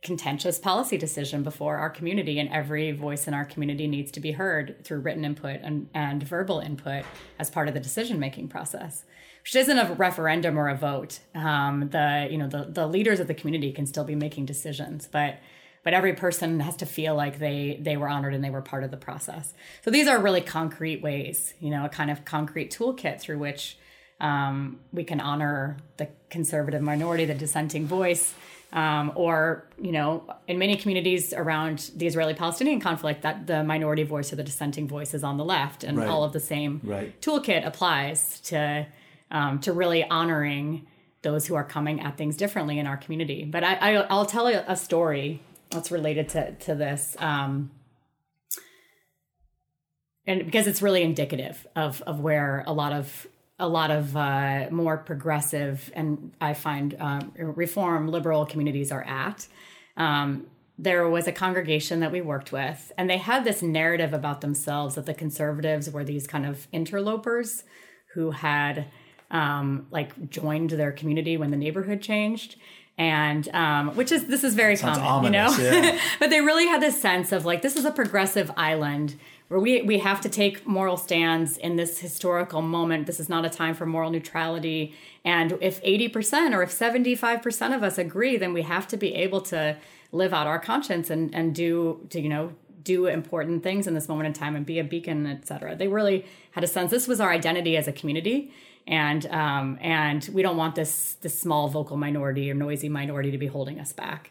contentious 0.02 0.58
policy 0.58 0.98
decision 0.98 1.42
before 1.42 1.78
our 1.78 1.88
community, 1.88 2.38
and 2.38 2.50
every 2.50 2.92
voice 2.92 3.26
in 3.26 3.32
our 3.32 3.46
community 3.46 3.86
needs 3.86 4.12
to 4.12 4.20
be 4.20 4.32
heard 4.32 4.84
through 4.84 4.98
written 4.98 5.24
input 5.24 5.60
and, 5.62 5.88
and 5.94 6.22
verbal 6.22 6.60
input 6.60 7.02
as 7.38 7.48
part 7.48 7.68
of 7.68 7.74
the 7.74 7.80
decision 7.80 8.20
making 8.20 8.46
process. 8.46 9.04
Which 9.42 9.56
isn't 9.56 9.78
a 9.78 9.94
referendum 9.94 10.58
or 10.58 10.68
a 10.68 10.76
vote. 10.76 11.20
Um, 11.34 11.88
the 11.90 12.28
you 12.30 12.36
know 12.36 12.48
the 12.48 12.64
the 12.64 12.86
leaders 12.86 13.20
of 13.20 13.28
the 13.28 13.34
community 13.34 13.72
can 13.72 13.86
still 13.86 14.02
be 14.02 14.16
making 14.16 14.46
decisions, 14.46 15.08
but 15.10 15.38
but 15.86 15.94
every 15.94 16.14
person 16.14 16.58
has 16.58 16.74
to 16.74 16.84
feel 16.84 17.14
like 17.14 17.38
they 17.38 17.78
they 17.80 17.96
were 17.96 18.08
honored 18.08 18.34
and 18.34 18.42
they 18.42 18.50
were 18.50 18.60
part 18.60 18.82
of 18.82 18.90
the 18.90 18.96
process. 18.96 19.54
So 19.84 19.92
these 19.92 20.08
are 20.08 20.18
really 20.18 20.40
concrete 20.40 21.00
ways, 21.00 21.54
you 21.60 21.70
know, 21.70 21.84
a 21.84 21.88
kind 21.88 22.10
of 22.10 22.24
concrete 22.24 22.72
toolkit 22.76 23.20
through 23.20 23.38
which 23.38 23.78
um, 24.20 24.80
we 24.92 25.04
can 25.04 25.20
honor 25.20 25.76
the 25.98 26.08
conservative 26.28 26.82
minority, 26.82 27.24
the 27.24 27.34
dissenting 27.34 27.86
voice, 27.86 28.34
um, 28.72 29.12
or 29.14 29.64
you 29.80 29.92
know, 29.92 30.24
in 30.48 30.58
many 30.58 30.74
communities 30.74 31.32
around 31.32 31.92
the 31.94 32.08
Israeli-Palestinian 32.08 32.80
conflict, 32.80 33.22
that 33.22 33.46
the 33.46 33.62
minority 33.62 34.02
voice 34.02 34.32
or 34.32 34.36
the 34.42 34.48
dissenting 34.50 34.88
voice 34.88 35.14
is 35.14 35.22
on 35.22 35.36
the 35.36 35.44
left, 35.44 35.84
and 35.84 35.98
Right. 35.98 36.08
all 36.08 36.24
of 36.24 36.32
the 36.32 36.40
same 36.40 36.80
Right. 36.82 37.14
toolkit 37.20 37.64
applies 37.64 38.40
to 38.50 38.86
um, 39.30 39.60
to 39.60 39.72
really 39.72 40.02
honoring 40.02 40.84
those 41.22 41.46
who 41.46 41.54
are 41.54 41.64
coming 41.76 42.00
at 42.00 42.16
things 42.16 42.36
differently 42.36 42.76
in 42.80 42.88
our 42.88 42.96
community. 42.96 43.44
But 43.44 43.62
I, 43.62 43.74
I, 43.74 43.90
I'll 44.10 44.26
tell 44.26 44.48
a 44.48 44.76
story 44.76 45.42
that's 45.70 45.90
related 45.90 46.28
to 46.30 46.52
to 46.52 46.74
this. 46.74 47.16
Um, 47.18 47.70
and 50.26 50.44
because 50.44 50.66
it's 50.66 50.82
really 50.82 51.02
indicative 51.02 51.66
of 51.76 52.02
of 52.02 52.20
where 52.20 52.64
a 52.66 52.72
lot 52.72 52.92
of 52.92 53.26
a 53.58 53.68
lot 53.68 53.90
of 53.90 54.16
uh, 54.16 54.66
more 54.70 54.98
progressive 54.98 55.90
and 55.94 56.32
I 56.40 56.52
find 56.52 56.94
um, 56.98 57.32
reform 57.36 58.08
liberal 58.08 58.44
communities 58.44 58.92
are 58.92 59.04
at. 59.04 59.46
Um, 59.96 60.46
there 60.78 61.08
was 61.08 61.26
a 61.26 61.32
congregation 61.32 62.00
that 62.00 62.12
we 62.12 62.20
worked 62.20 62.52
with, 62.52 62.92
and 62.98 63.08
they 63.08 63.16
had 63.16 63.44
this 63.44 63.62
narrative 63.62 64.12
about 64.12 64.42
themselves 64.42 64.96
that 64.96 65.06
the 65.06 65.14
conservatives 65.14 65.88
were 65.90 66.04
these 66.04 66.26
kind 66.26 66.44
of 66.44 66.68
interlopers 66.70 67.62
who 68.12 68.32
had 68.32 68.86
um, 69.30 69.86
like 69.90 70.28
joined 70.28 70.70
their 70.70 70.92
community 70.92 71.38
when 71.38 71.50
the 71.50 71.56
neighborhood 71.56 72.02
changed 72.02 72.56
and 72.98 73.48
um, 73.50 73.94
which 73.94 74.10
is 74.10 74.26
this 74.26 74.42
is 74.42 74.54
very 74.54 74.76
Sounds 74.76 74.98
common, 74.98 75.34
ominous, 75.34 75.58
you 75.58 75.64
know. 75.64 75.82
yeah. 75.82 76.00
but 76.18 76.30
they 76.30 76.40
really 76.40 76.66
had 76.66 76.80
this 76.80 77.00
sense 77.00 77.32
of 77.32 77.44
like 77.44 77.62
this 77.62 77.76
is 77.76 77.84
a 77.84 77.90
progressive 77.90 78.50
island 78.56 79.16
where 79.48 79.60
we 79.60 79.82
we 79.82 79.98
have 79.98 80.20
to 80.22 80.28
take 80.28 80.66
moral 80.66 80.96
stands 80.96 81.56
in 81.58 81.76
this 81.76 81.98
historical 81.98 82.62
moment. 82.62 83.06
This 83.06 83.20
is 83.20 83.28
not 83.28 83.44
a 83.44 83.50
time 83.50 83.74
for 83.74 83.86
moral 83.86 84.10
neutrality. 84.10 84.94
And 85.24 85.58
if 85.60 85.80
eighty 85.82 86.08
percent 86.08 86.54
or 86.54 86.62
if 86.62 86.72
seventy 86.72 87.14
five 87.14 87.42
percent 87.42 87.74
of 87.74 87.82
us 87.82 87.98
agree, 87.98 88.36
then 88.36 88.52
we 88.52 88.62
have 88.62 88.88
to 88.88 88.96
be 88.96 89.14
able 89.14 89.42
to 89.42 89.76
live 90.12 90.32
out 90.32 90.46
our 90.46 90.58
conscience 90.58 91.10
and 91.10 91.34
and 91.34 91.54
do 91.54 92.06
to 92.10 92.20
you 92.20 92.28
know 92.28 92.52
do 92.82 93.06
important 93.06 93.64
things 93.64 93.88
in 93.88 93.94
this 93.94 94.08
moment 94.08 94.28
in 94.28 94.32
time 94.32 94.54
and 94.54 94.64
be 94.64 94.78
a 94.78 94.84
beacon, 94.84 95.26
etc. 95.26 95.74
They 95.74 95.88
really 95.88 96.24
had 96.52 96.64
a 96.64 96.68
sense 96.68 96.90
this 96.90 97.08
was 97.08 97.20
our 97.20 97.30
identity 97.30 97.76
as 97.76 97.88
a 97.88 97.92
community, 97.92 98.52
and 98.86 99.26
um, 99.26 99.78
and 99.80 100.28
we 100.32 100.42
don't 100.42 100.56
want 100.56 100.74
this 100.74 101.14
this 101.14 101.38
small 101.38 101.68
vocal 101.68 101.96
minority 101.96 102.50
or 102.50 102.54
noisy 102.54 102.88
minority 102.88 103.30
to 103.30 103.38
be 103.38 103.46
holding 103.46 103.80
us 103.80 103.92
back. 103.92 104.30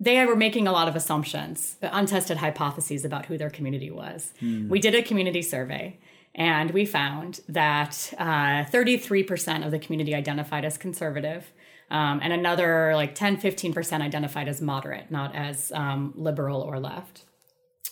They 0.00 0.24
were 0.26 0.36
making 0.36 0.66
a 0.66 0.72
lot 0.72 0.88
of 0.88 0.96
assumptions, 0.96 1.76
untested 1.80 2.38
hypotheses 2.38 3.04
about 3.04 3.26
who 3.26 3.38
their 3.38 3.50
community 3.50 3.90
was. 3.90 4.32
We 4.68 4.80
did 4.80 4.94
a 4.94 5.02
community 5.02 5.40
survey, 5.40 5.98
and 6.34 6.72
we 6.72 6.84
found 6.84 7.40
that 7.48 8.12
uh, 8.18 8.64
33% 8.64 9.64
of 9.64 9.70
the 9.70 9.78
community 9.78 10.14
identified 10.14 10.64
as 10.64 10.76
conservative. 10.76 11.52
Um, 11.90 12.18
and 12.22 12.32
another 12.32 12.94
like 12.96 13.14
10 13.14 13.36
15% 13.36 14.00
identified 14.00 14.48
as 14.48 14.62
moderate 14.62 15.10
not 15.10 15.34
as 15.34 15.70
um, 15.72 16.14
liberal 16.16 16.62
or 16.62 16.80
left 16.80 17.24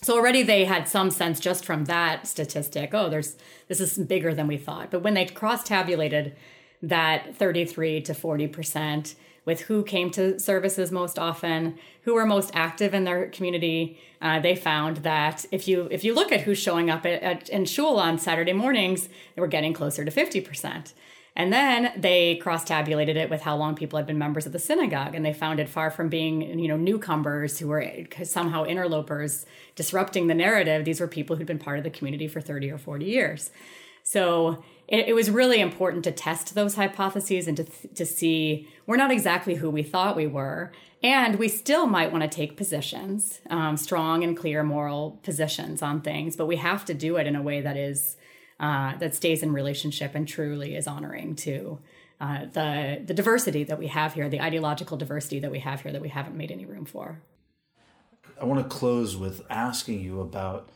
so 0.00 0.14
already 0.14 0.42
they 0.42 0.64
had 0.64 0.88
some 0.88 1.10
sense 1.10 1.38
just 1.38 1.64
from 1.64 1.84
that 1.84 2.26
statistic 2.26 2.90
oh 2.94 3.08
there's 3.08 3.36
this 3.68 3.80
is 3.80 3.96
bigger 3.96 4.34
than 4.34 4.46
we 4.46 4.58
thought. 4.58 4.90
But 4.90 5.02
when 5.02 5.14
they 5.14 5.24
cross 5.24 5.64
tabulated 5.64 6.36
that 6.82 7.36
33 7.36 8.02
to 8.02 8.12
40% 8.12 9.14
with 9.44 9.62
who 9.62 9.82
came 9.82 10.10
to 10.10 10.38
services 10.38 10.92
most 10.92 11.18
often 11.18 11.78
who 12.02 12.14
were 12.14 12.26
most 12.26 12.50
active 12.54 12.92
in 12.92 13.04
their 13.04 13.28
community 13.28 13.98
uh, 14.20 14.40
they 14.40 14.54
found 14.54 14.98
that 14.98 15.46
if 15.50 15.66
you 15.66 15.88
if 15.90 16.04
you 16.04 16.14
look 16.14 16.32
at 16.32 16.42
who's 16.42 16.58
showing 16.58 16.90
up 16.90 17.06
at, 17.06 17.22
at, 17.22 17.48
in 17.48 17.64
shul 17.64 17.98
on 17.98 18.18
saturday 18.18 18.52
mornings 18.52 19.08
they 19.34 19.40
were 19.40 19.48
getting 19.48 19.72
closer 19.72 20.04
to 20.04 20.10
50% 20.10 20.92
and 21.34 21.52
then 21.52 21.92
they 21.96 22.36
cross 22.36 22.62
tabulated 22.62 23.16
it 23.16 23.30
with 23.30 23.40
how 23.40 23.56
long 23.56 23.74
people 23.74 23.96
had 23.96 24.06
been 24.06 24.18
members 24.18 24.44
of 24.44 24.52
the 24.52 24.58
synagogue. 24.58 25.14
And 25.14 25.24
they 25.24 25.32
found 25.32 25.60
it 25.60 25.68
far 25.68 25.90
from 25.90 26.08
being, 26.08 26.58
you 26.58 26.68
know, 26.68 26.76
newcomers 26.76 27.58
who 27.58 27.68
were 27.68 27.86
somehow 28.22 28.64
interlopers 28.64 29.46
disrupting 29.74 30.26
the 30.26 30.34
narrative. 30.34 30.84
These 30.84 31.00
were 31.00 31.08
people 31.08 31.36
who'd 31.36 31.46
been 31.46 31.58
part 31.58 31.78
of 31.78 31.84
the 31.84 31.90
community 31.90 32.28
for 32.28 32.42
30 32.42 32.70
or 32.70 32.78
40 32.78 33.06
years. 33.06 33.50
So 34.02 34.62
it, 34.88 35.08
it 35.08 35.14
was 35.14 35.30
really 35.30 35.60
important 35.60 36.04
to 36.04 36.12
test 36.12 36.54
those 36.54 36.74
hypotheses 36.74 37.48
and 37.48 37.56
to, 37.56 37.64
to 37.94 38.04
see 38.04 38.68
we're 38.86 38.96
not 38.96 39.10
exactly 39.10 39.54
who 39.54 39.70
we 39.70 39.82
thought 39.82 40.16
we 40.16 40.26
were. 40.26 40.70
And 41.02 41.38
we 41.38 41.48
still 41.48 41.86
might 41.86 42.12
want 42.12 42.22
to 42.22 42.28
take 42.28 42.56
positions, 42.56 43.40
um, 43.48 43.76
strong 43.76 44.22
and 44.22 44.36
clear 44.36 44.62
moral 44.62 45.18
positions 45.22 45.82
on 45.82 46.00
things, 46.02 46.36
but 46.36 46.46
we 46.46 46.56
have 46.56 46.84
to 46.84 46.94
do 46.94 47.16
it 47.16 47.26
in 47.26 47.34
a 47.34 47.42
way 47.42 47.60
that 47.60 47.76
is 47.76 48.16
uh, 48.62 48.96
that 48.98 49.14
stays 49.14 49.42
in 49.42 49.52
relationship 49.52 50.14
and 50.14 50.26
truly 50.26 50.76
is 50.76 50.86
honoring 50.86 51.34
to 51.34 51.80
uh, 52.20 52.46
the 52.52 53.02
the 53.04 53.12
diversity 53.12 53.64
that 53.64 53.78
we 53.78 53.88
have 53.88 54.14
here, 54.14 54.28
the 54.28 54.40
ideological 54.40 54.96
diversity 54.96 55.40
that 55.40 55.50
we 55.50 55.58
have 55.58 55.80
here 55.82 55.90
that 55.90 56.00
we 56.00 56.08
haven't 56.08 56.36
made 56.36 56.52
any 56.52 56.64
room 56.64 56.84
for. 56.84 57.20
I 58.40 58.44
want 58.44 58.62
to 58.62 58.68
close 58.68 59.16
with 59.16 59.42
asking 59.50 60.00
you 60.00 60.20
about 60.20 60.70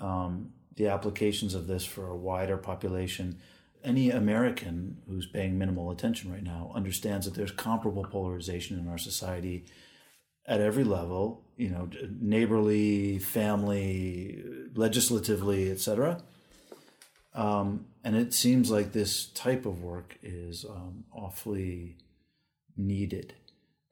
um, 0.00 0.52
the 0.74 0.88
applications 0.88 1.54
of 1.54 1.68
this 1.68 1.84
for 1.84 2.08
a 2.08 2.16
wider 2.16 2.56
population. 2.56 3.38
Any 3.84 4.10
American 4.10 4.98
who's 5.08 5.26
paying 5.26 5.56
minimal 5.56 5.92
attention 5.92 6.32
right 6.32 6.42
now 6.42 6.72
understands 6.74 7.26
that 7.26 7.34
there's 7.34 7.52
comparable 7.52 8.02
polarization 8.04 8.76
in 8.76 8.88
our 8.88 8.98
society 8.98 9.64
at 10.46 10.60
every 10.60 10.82
level, 10.82 11.44
you 11.56 11.68
know, 11.68 11.88
neighborly, 12.20 13.20
family, 13.20 14.42
legislatively, 14.74 15.70
etc. 15.70 16.20
Um, 17.34 17.86
and 18.02 18.16
it 18.16 18.32
seems 18.34 18.70
like 18.70 18.92
this 18.92 19.26
type 19.26 19.66
of 19.66 19.82
work 19.82 20.18
is 20.22 20.64
um, 20.68 21.04
awfully 21.12 21.96
needed. 22.76 23.34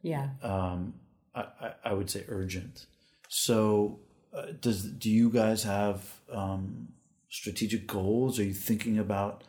Yeah. 0.03 0.31
Um, 0.43 0.95
I, 1.35 1.47
I, 1.61 1.73
I 1.85 1.93
would 1.93 2.11
say 2.11 2.25
urgent. 2.29 2.87
So, 3.29 4.01
uh, 4.33 4.53
does 4.61 4.85
do 4.85 5.11
you 5.11 5.31
guys 5.31 5.65
have 5.65 6.21
um, 6.33 6.89
strategic 7.29 7.87
goals? 7.87 8.39
Are 8.39 8.45
you 8.45 8.55
thinking 8.55 8.99
about 8.99 9.45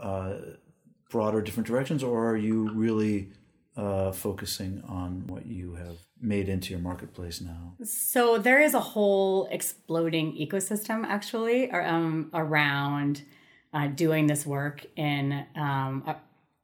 uh, 0.00 0.34
broader, 1.10 1.42
different 1.42 1.66
directions, 1.66 2.02
or 2.02 2.28
are 2.28 2.36
you 2.36 2.70
really 2.72 3.30
uh, 3.76 4.12
focusing 4.12 4.82
on 4.88 5.26
what 5.26 5.46
you 5.46 5.74
have 5.74 5.96
made 6.20 6.48
into 6.48 6.70
your 6.72 6.80
marketplace 6.80 7.40
now? 7.40 7.74
So 7.84 8.38
there 8.38 8.60
is 8.60 8.74
a 8.74 8.80
whole 8.80 9.48
exploding 9.50 10.32
ecosystem 10.36 11.04
actually 11.06 11.70
um, 11.70 12.30
around 12.34 13.22
uh, 13.72 13.86
doing 13.88 14.26
this 14.26 14.44
work 14.44 14.84
in 14.96 15.46
um, 15.56 16.04
a- 16.06 16.16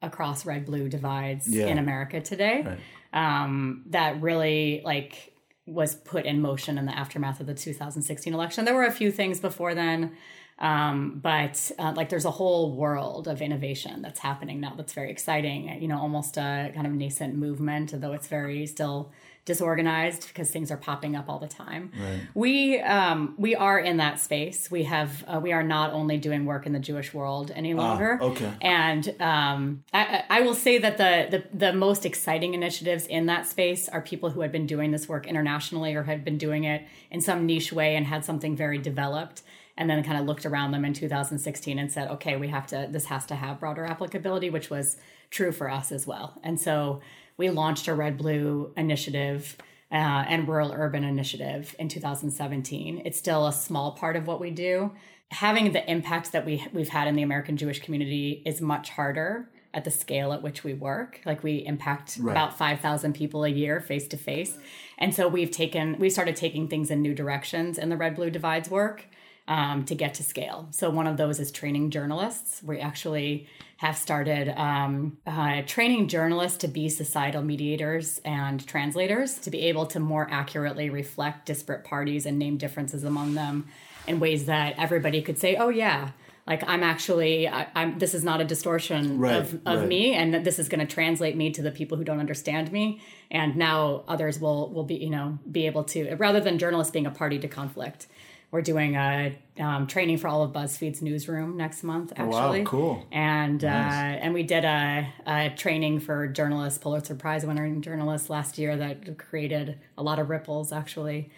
across 0.07 0.45
red 0.47 0.67
blue 0.67 0.89
divides 0.89 1.49
Yeah. 1.49 1.67
in 1.67 1.79
America 1.79 2.21
today. 2.21 2.63
Right. 2.63 2.79
Um, 3.13 3.85
that 3.87 4.21
really 4.21 4.83
like 4.85 5.33
was 5.67 5.95
put 5.95 6.25
in 6.27 6.41
motion 6.41 6.79
in 6.79 6.87
the 6.87 6.97
aftermath 6.97 7.41
of 7.41 7.47
the 7.47 7.55
2016 7.55 8.33
election. 8.35 8.65
There 8.65 8.75
were 8.75 8.85
a 8.87 8.93
few 8.93 9.11
things 9.11 9.41
before 9.41 9.75
then. 9.75 10.13
Um, 10.59 11.21
but 11.23 11.71
uh, 11.79 11.93
like 11.95 12.09
there's 12.09 12.25
a 12.25 12.31
whole 12.31 12.75
world 12.75 13.29
of 13.29 13.41
innovation 13.41 14.03
that's 14.03 14.19
happening 14.19 14.61
now 14.61 14.75
that's 14.77 14.93
very 14.93 15.11
exciting. 15.11 15.81
You 15.81 15.89
know, 15.89 15.99
almost 15.99 16.37
a 16.37 16.73
kind 16.75 16.87
of 16.87 16.93
nascent 16.93 17.37
movement, 17.37 17.93
though 18.01 18.13
it's 18.13 18.27
very 18.27 18.67
still 18.67 19.13
disorganized 19.49 20.29
because 20.29 20.51
things 20.51 20.71
are 20.71 20.77
popping 20.77 21.17
up 21.17 21.27
all 21.27 21.39
the 21.39 21.49
time. 21.49 21.91
Right. 21.99 22.21
We 22.35 22.81
um, 22.81 23.35
we 23.39 23.55
are 23.55 23.79
in 23.79 23.97
that 23.97 24.21
space. 24.21 24.71
We 24.71 24.85
have 24.85 25.25
uh, 25.27 25.41
we 25.43 25.53
are 25.53 25.63
not 25.63 25.93
only 25.93 26.19
doing 26.19 26.45
work 26.45 26.67
in 26.67 26.73
the 26.73 26.79
Jewish 26.79 27.15
world 27.15 27.51
any 27.55 27.73
longer. 27.73 28.19
okay. 28.21 28.53
And 28.61 29.09
um, 29.21 29.85
I, 29.93 30.25
I 30.29 30.39
I 30.39 30.41
will 30.43 30.55
say 30.55 30.79
that 30.79 30.99
the, 30.99 31.39
the 31.39 31.67
the 31.67 31.73
most 31.73 32.05
exciting 32.05 32.53
initiatives 32.53 33.07
in 33.07 33.27
that 33.27 33.47
space 33.47 33.89
are 33.89 34.03
people 34.03 34.31
who 34.31 34.43
had 34.43 34.53
been 34.53 34.67
doing 34.67 34.91
this 34.91 35.09
work 35.09 35.27
internationally 35.27 35.95
or 35.95 36.03
had 36.03 36.25
been 36.25 36.37
doing 36.37 36.65
it 36.65 36.83
in 37.11 37.21
some 37.23 37.47
niche 37.47 37.73
way 37.73 37.97
and 37.97 38.07
had 38.07 38.25
something 38.25 38.55
very 38.55 38.79
developed 38.79 39.43
and 39.79 39.89
then 39.89 40.03
kind 40.03 40.19
of 40.19 40.27
looked 40.27 40.45
around 40.45 40.73
them 40.73 40.85
in 40.85 40.93
2016 40.93 41.79
and 41.79 41.91
said, 41.91 42.09
okay, 42.09 42.37
we 42.37 42.49
have 42.49 42.67
to, 42.67 42.89
this 42.91 43.07
has 43.07 43.25
to 43.27 43.37
have 43.37 43.61
broader 43.61 43.87
applicability, 43.87 44.51
which 44.51 44.69
was 44.69 44.97
true 45.31 45.53
for 45.53 45.71
us 45.71 45.93
as 45.93 46.05
well. 46.05 46.39
And 46.43 46.61
so 46.61 47.01
we 47.37 47.49
launched 47.49 47.87
a 47.87 47.95
red 47.95 48.19
blue 48.19 48.73
initiative 48.77 49.57
uh, 49.93 49.95
and 49.95 50.49
rural 50.49 50.73
urban 50.73 51.05
initiative 51.05 51.77
in 51.79 51.89
2017. 51.89 53.03
It's 53.05 53.17
still 53.17 53.47
a 53.47 53.53
small 53.53 53.93
part 53.93 54.17
of 54.17 54.27
what 54.27 54.41
we 54.41 54.51
do. 54.51 54.91
Having 55.31 55.73
the 55.73 55.89
impact 55.89 56.33
that 56.33 56.45
we, 56.45 56.67
we've 56.73 56.89
had 56.89 57.07
in 57.07 57.15
the 57.15 57.23
American 57.23 57.57
Jewish 57.57 57.81
community 57.81 58.43
is 58.45 58.61
much 58.61 58.91
harder 58.91 59.49
at 59.73 59.85
the 59.85 59.91
scale 59.93 60.33
at 60.33 60.43
which 60.43 60.65
we 60.65 60.75
work. 60.75 61.21
Like 61.25 61.45
we 61.45 61.65
impact 61.65 62.17
about 62.17 62.59
5,000 62.59 63.15
people 63.15 63.45
a 63.45 63.49
year 63.49 63.81
face 63.81 64.09
to 64.09 64.17
face. 64.17 64.59
And 64.97 65.15
so 65.15 65.29
we've 65.29 65.53
taken, 65.53 65.97
we 66.01 66.11
started 66.11 66.35
taking 66.35 66.67
things 66.67 66.91
in 66.91 67.01
new 67.01 67.15
directions 67.15 67.79
in 67.79 67.91
the 67.91 67.97
red 67.97 68.17
blue 68.17 68.31
divides 68.31 68.69
work 68.69 69.05
um, 69.49 69.85
to 69.87 69.95
get 69.95 70.15
to 70.15 70.23
scale. 70.23 70.69
So 70.71 70.91
one 70.91 71.07
of 71.09 71.17
those 71.17 71.41
is 71.41 71.51
training 71.51 71.91
journalists. 71.91 72.63
We 72.63 72.79
actually 72.79 73.49
have 73.79 73.97
started 73.97 74.51
um, 74.61 75.17
uh, 75.27 75.63
training 75.67 76.09
journalists 76.09 76.59
to 76.59 76.69
be 76.69 76.89
societal 76.89 77.43
mediators 77.43 78.21
and 78.25 78.65
translators 78.67 79.39
to 79.41 79.51
be 79.51 79.63
able 79.63 79.87
to 79.87 80.01
more 80.01 80.29
accurately 80.31 80.91
reflect 80.91 81.47
disparate 81.47 81.85
parties 81.85 82.27
and 82.27 82.39
name 82.39 82.59
differences 82.59 83.05
among 83.05 83.35
them 83.35 83.67
in 84.07 84.21
ways 84.21 84.47
that 84.47 84.75
everybody 84.79 85.23
could 85.23 85.39
say, 85.39 85.57
"Oh 85.57 85.71
yeah." 85.71 86.11
Like 86.47 86.65
I'm 86.67 86.83
actually, 86.83 87.47
I, 87.47 87.67
I'm. 87.75 87.99
This 87.99 88.15
is 88.15 88.25
not 88.25 88.41
a 88.41 88.45
distortion 88.45 89.19
Right, 89.19 89.37
of, 89.37 89.55
of 89.67 89.81
right. 89.81 89.89
me, 89.89 90.15
and 90.15 90.33
that 90.33 90.45
this 90.45 90.59
is 90.59 90.71
going 90.71 90.81
to 90.81 90.87
translate 90.87 91.37
me 91.37 91.51
to 91.51 91.61
the 91.61 91.71
people 91.71 91.99
who 91.99 92.05
don't 92.05 92.21
understand 92.21 92.73
me. 92.73 93.03
And 93.31 93.55
now 93.57 94.03
others 94.09 94.41
will 94.41 94.71
will 94.73 94.85
be, 94.85 94.95
you 94.95 95.11
know, 95.11 95.39
be 95.51 95.67
able 95.67 95.85
to 95.85 96.15
rather 96.17 96.41
than 96.41 96.59
journalists 96.59 96.91
being 96.91 97.05
a 97.07 97.11
party 97.11 97.39
to 97.41 97.49
conflict, 97.49 98.07
we're 98.51 98.63
doing 98.63 98.97
a 98.97 99.37
um, 99.59 99.87
training 99.87 100.19
for 100.19 100.29
all 100.29 100.43
of 100.43 100.53
BuzzFeed's 100.53 101.03
newsroom 101.03 101.57
next 101.57 101.83
month. 101.83 102.13
Actually, 102.17 102.61
wow, 102.61 102.67
cool. 102.67 103.07
And 103.13 103.63
nice. 103.63 103.93
uh, 103.93 104.25
and 104.25 104.33
we 104.33 104.43
did 104.43 104.65
a, 104.65 105.13
a, 105.27 105.51
training 105.51 106.01
for 106.01 106.27
journalists, 106.29 106.79
Pulitzer 106.79 107.15
Prize 107.15 107.45
winning 107.45 107.83
journalists 107.83 108.31
last 108.31 108.57
year 108.57 108.77
that 108.77 109.19
created 109.19 109.79
a 109.99 110.03
lot 110.03 110.19
of 110.19 110.31
ripples 110.31 110.73
actually. 110.73 111.31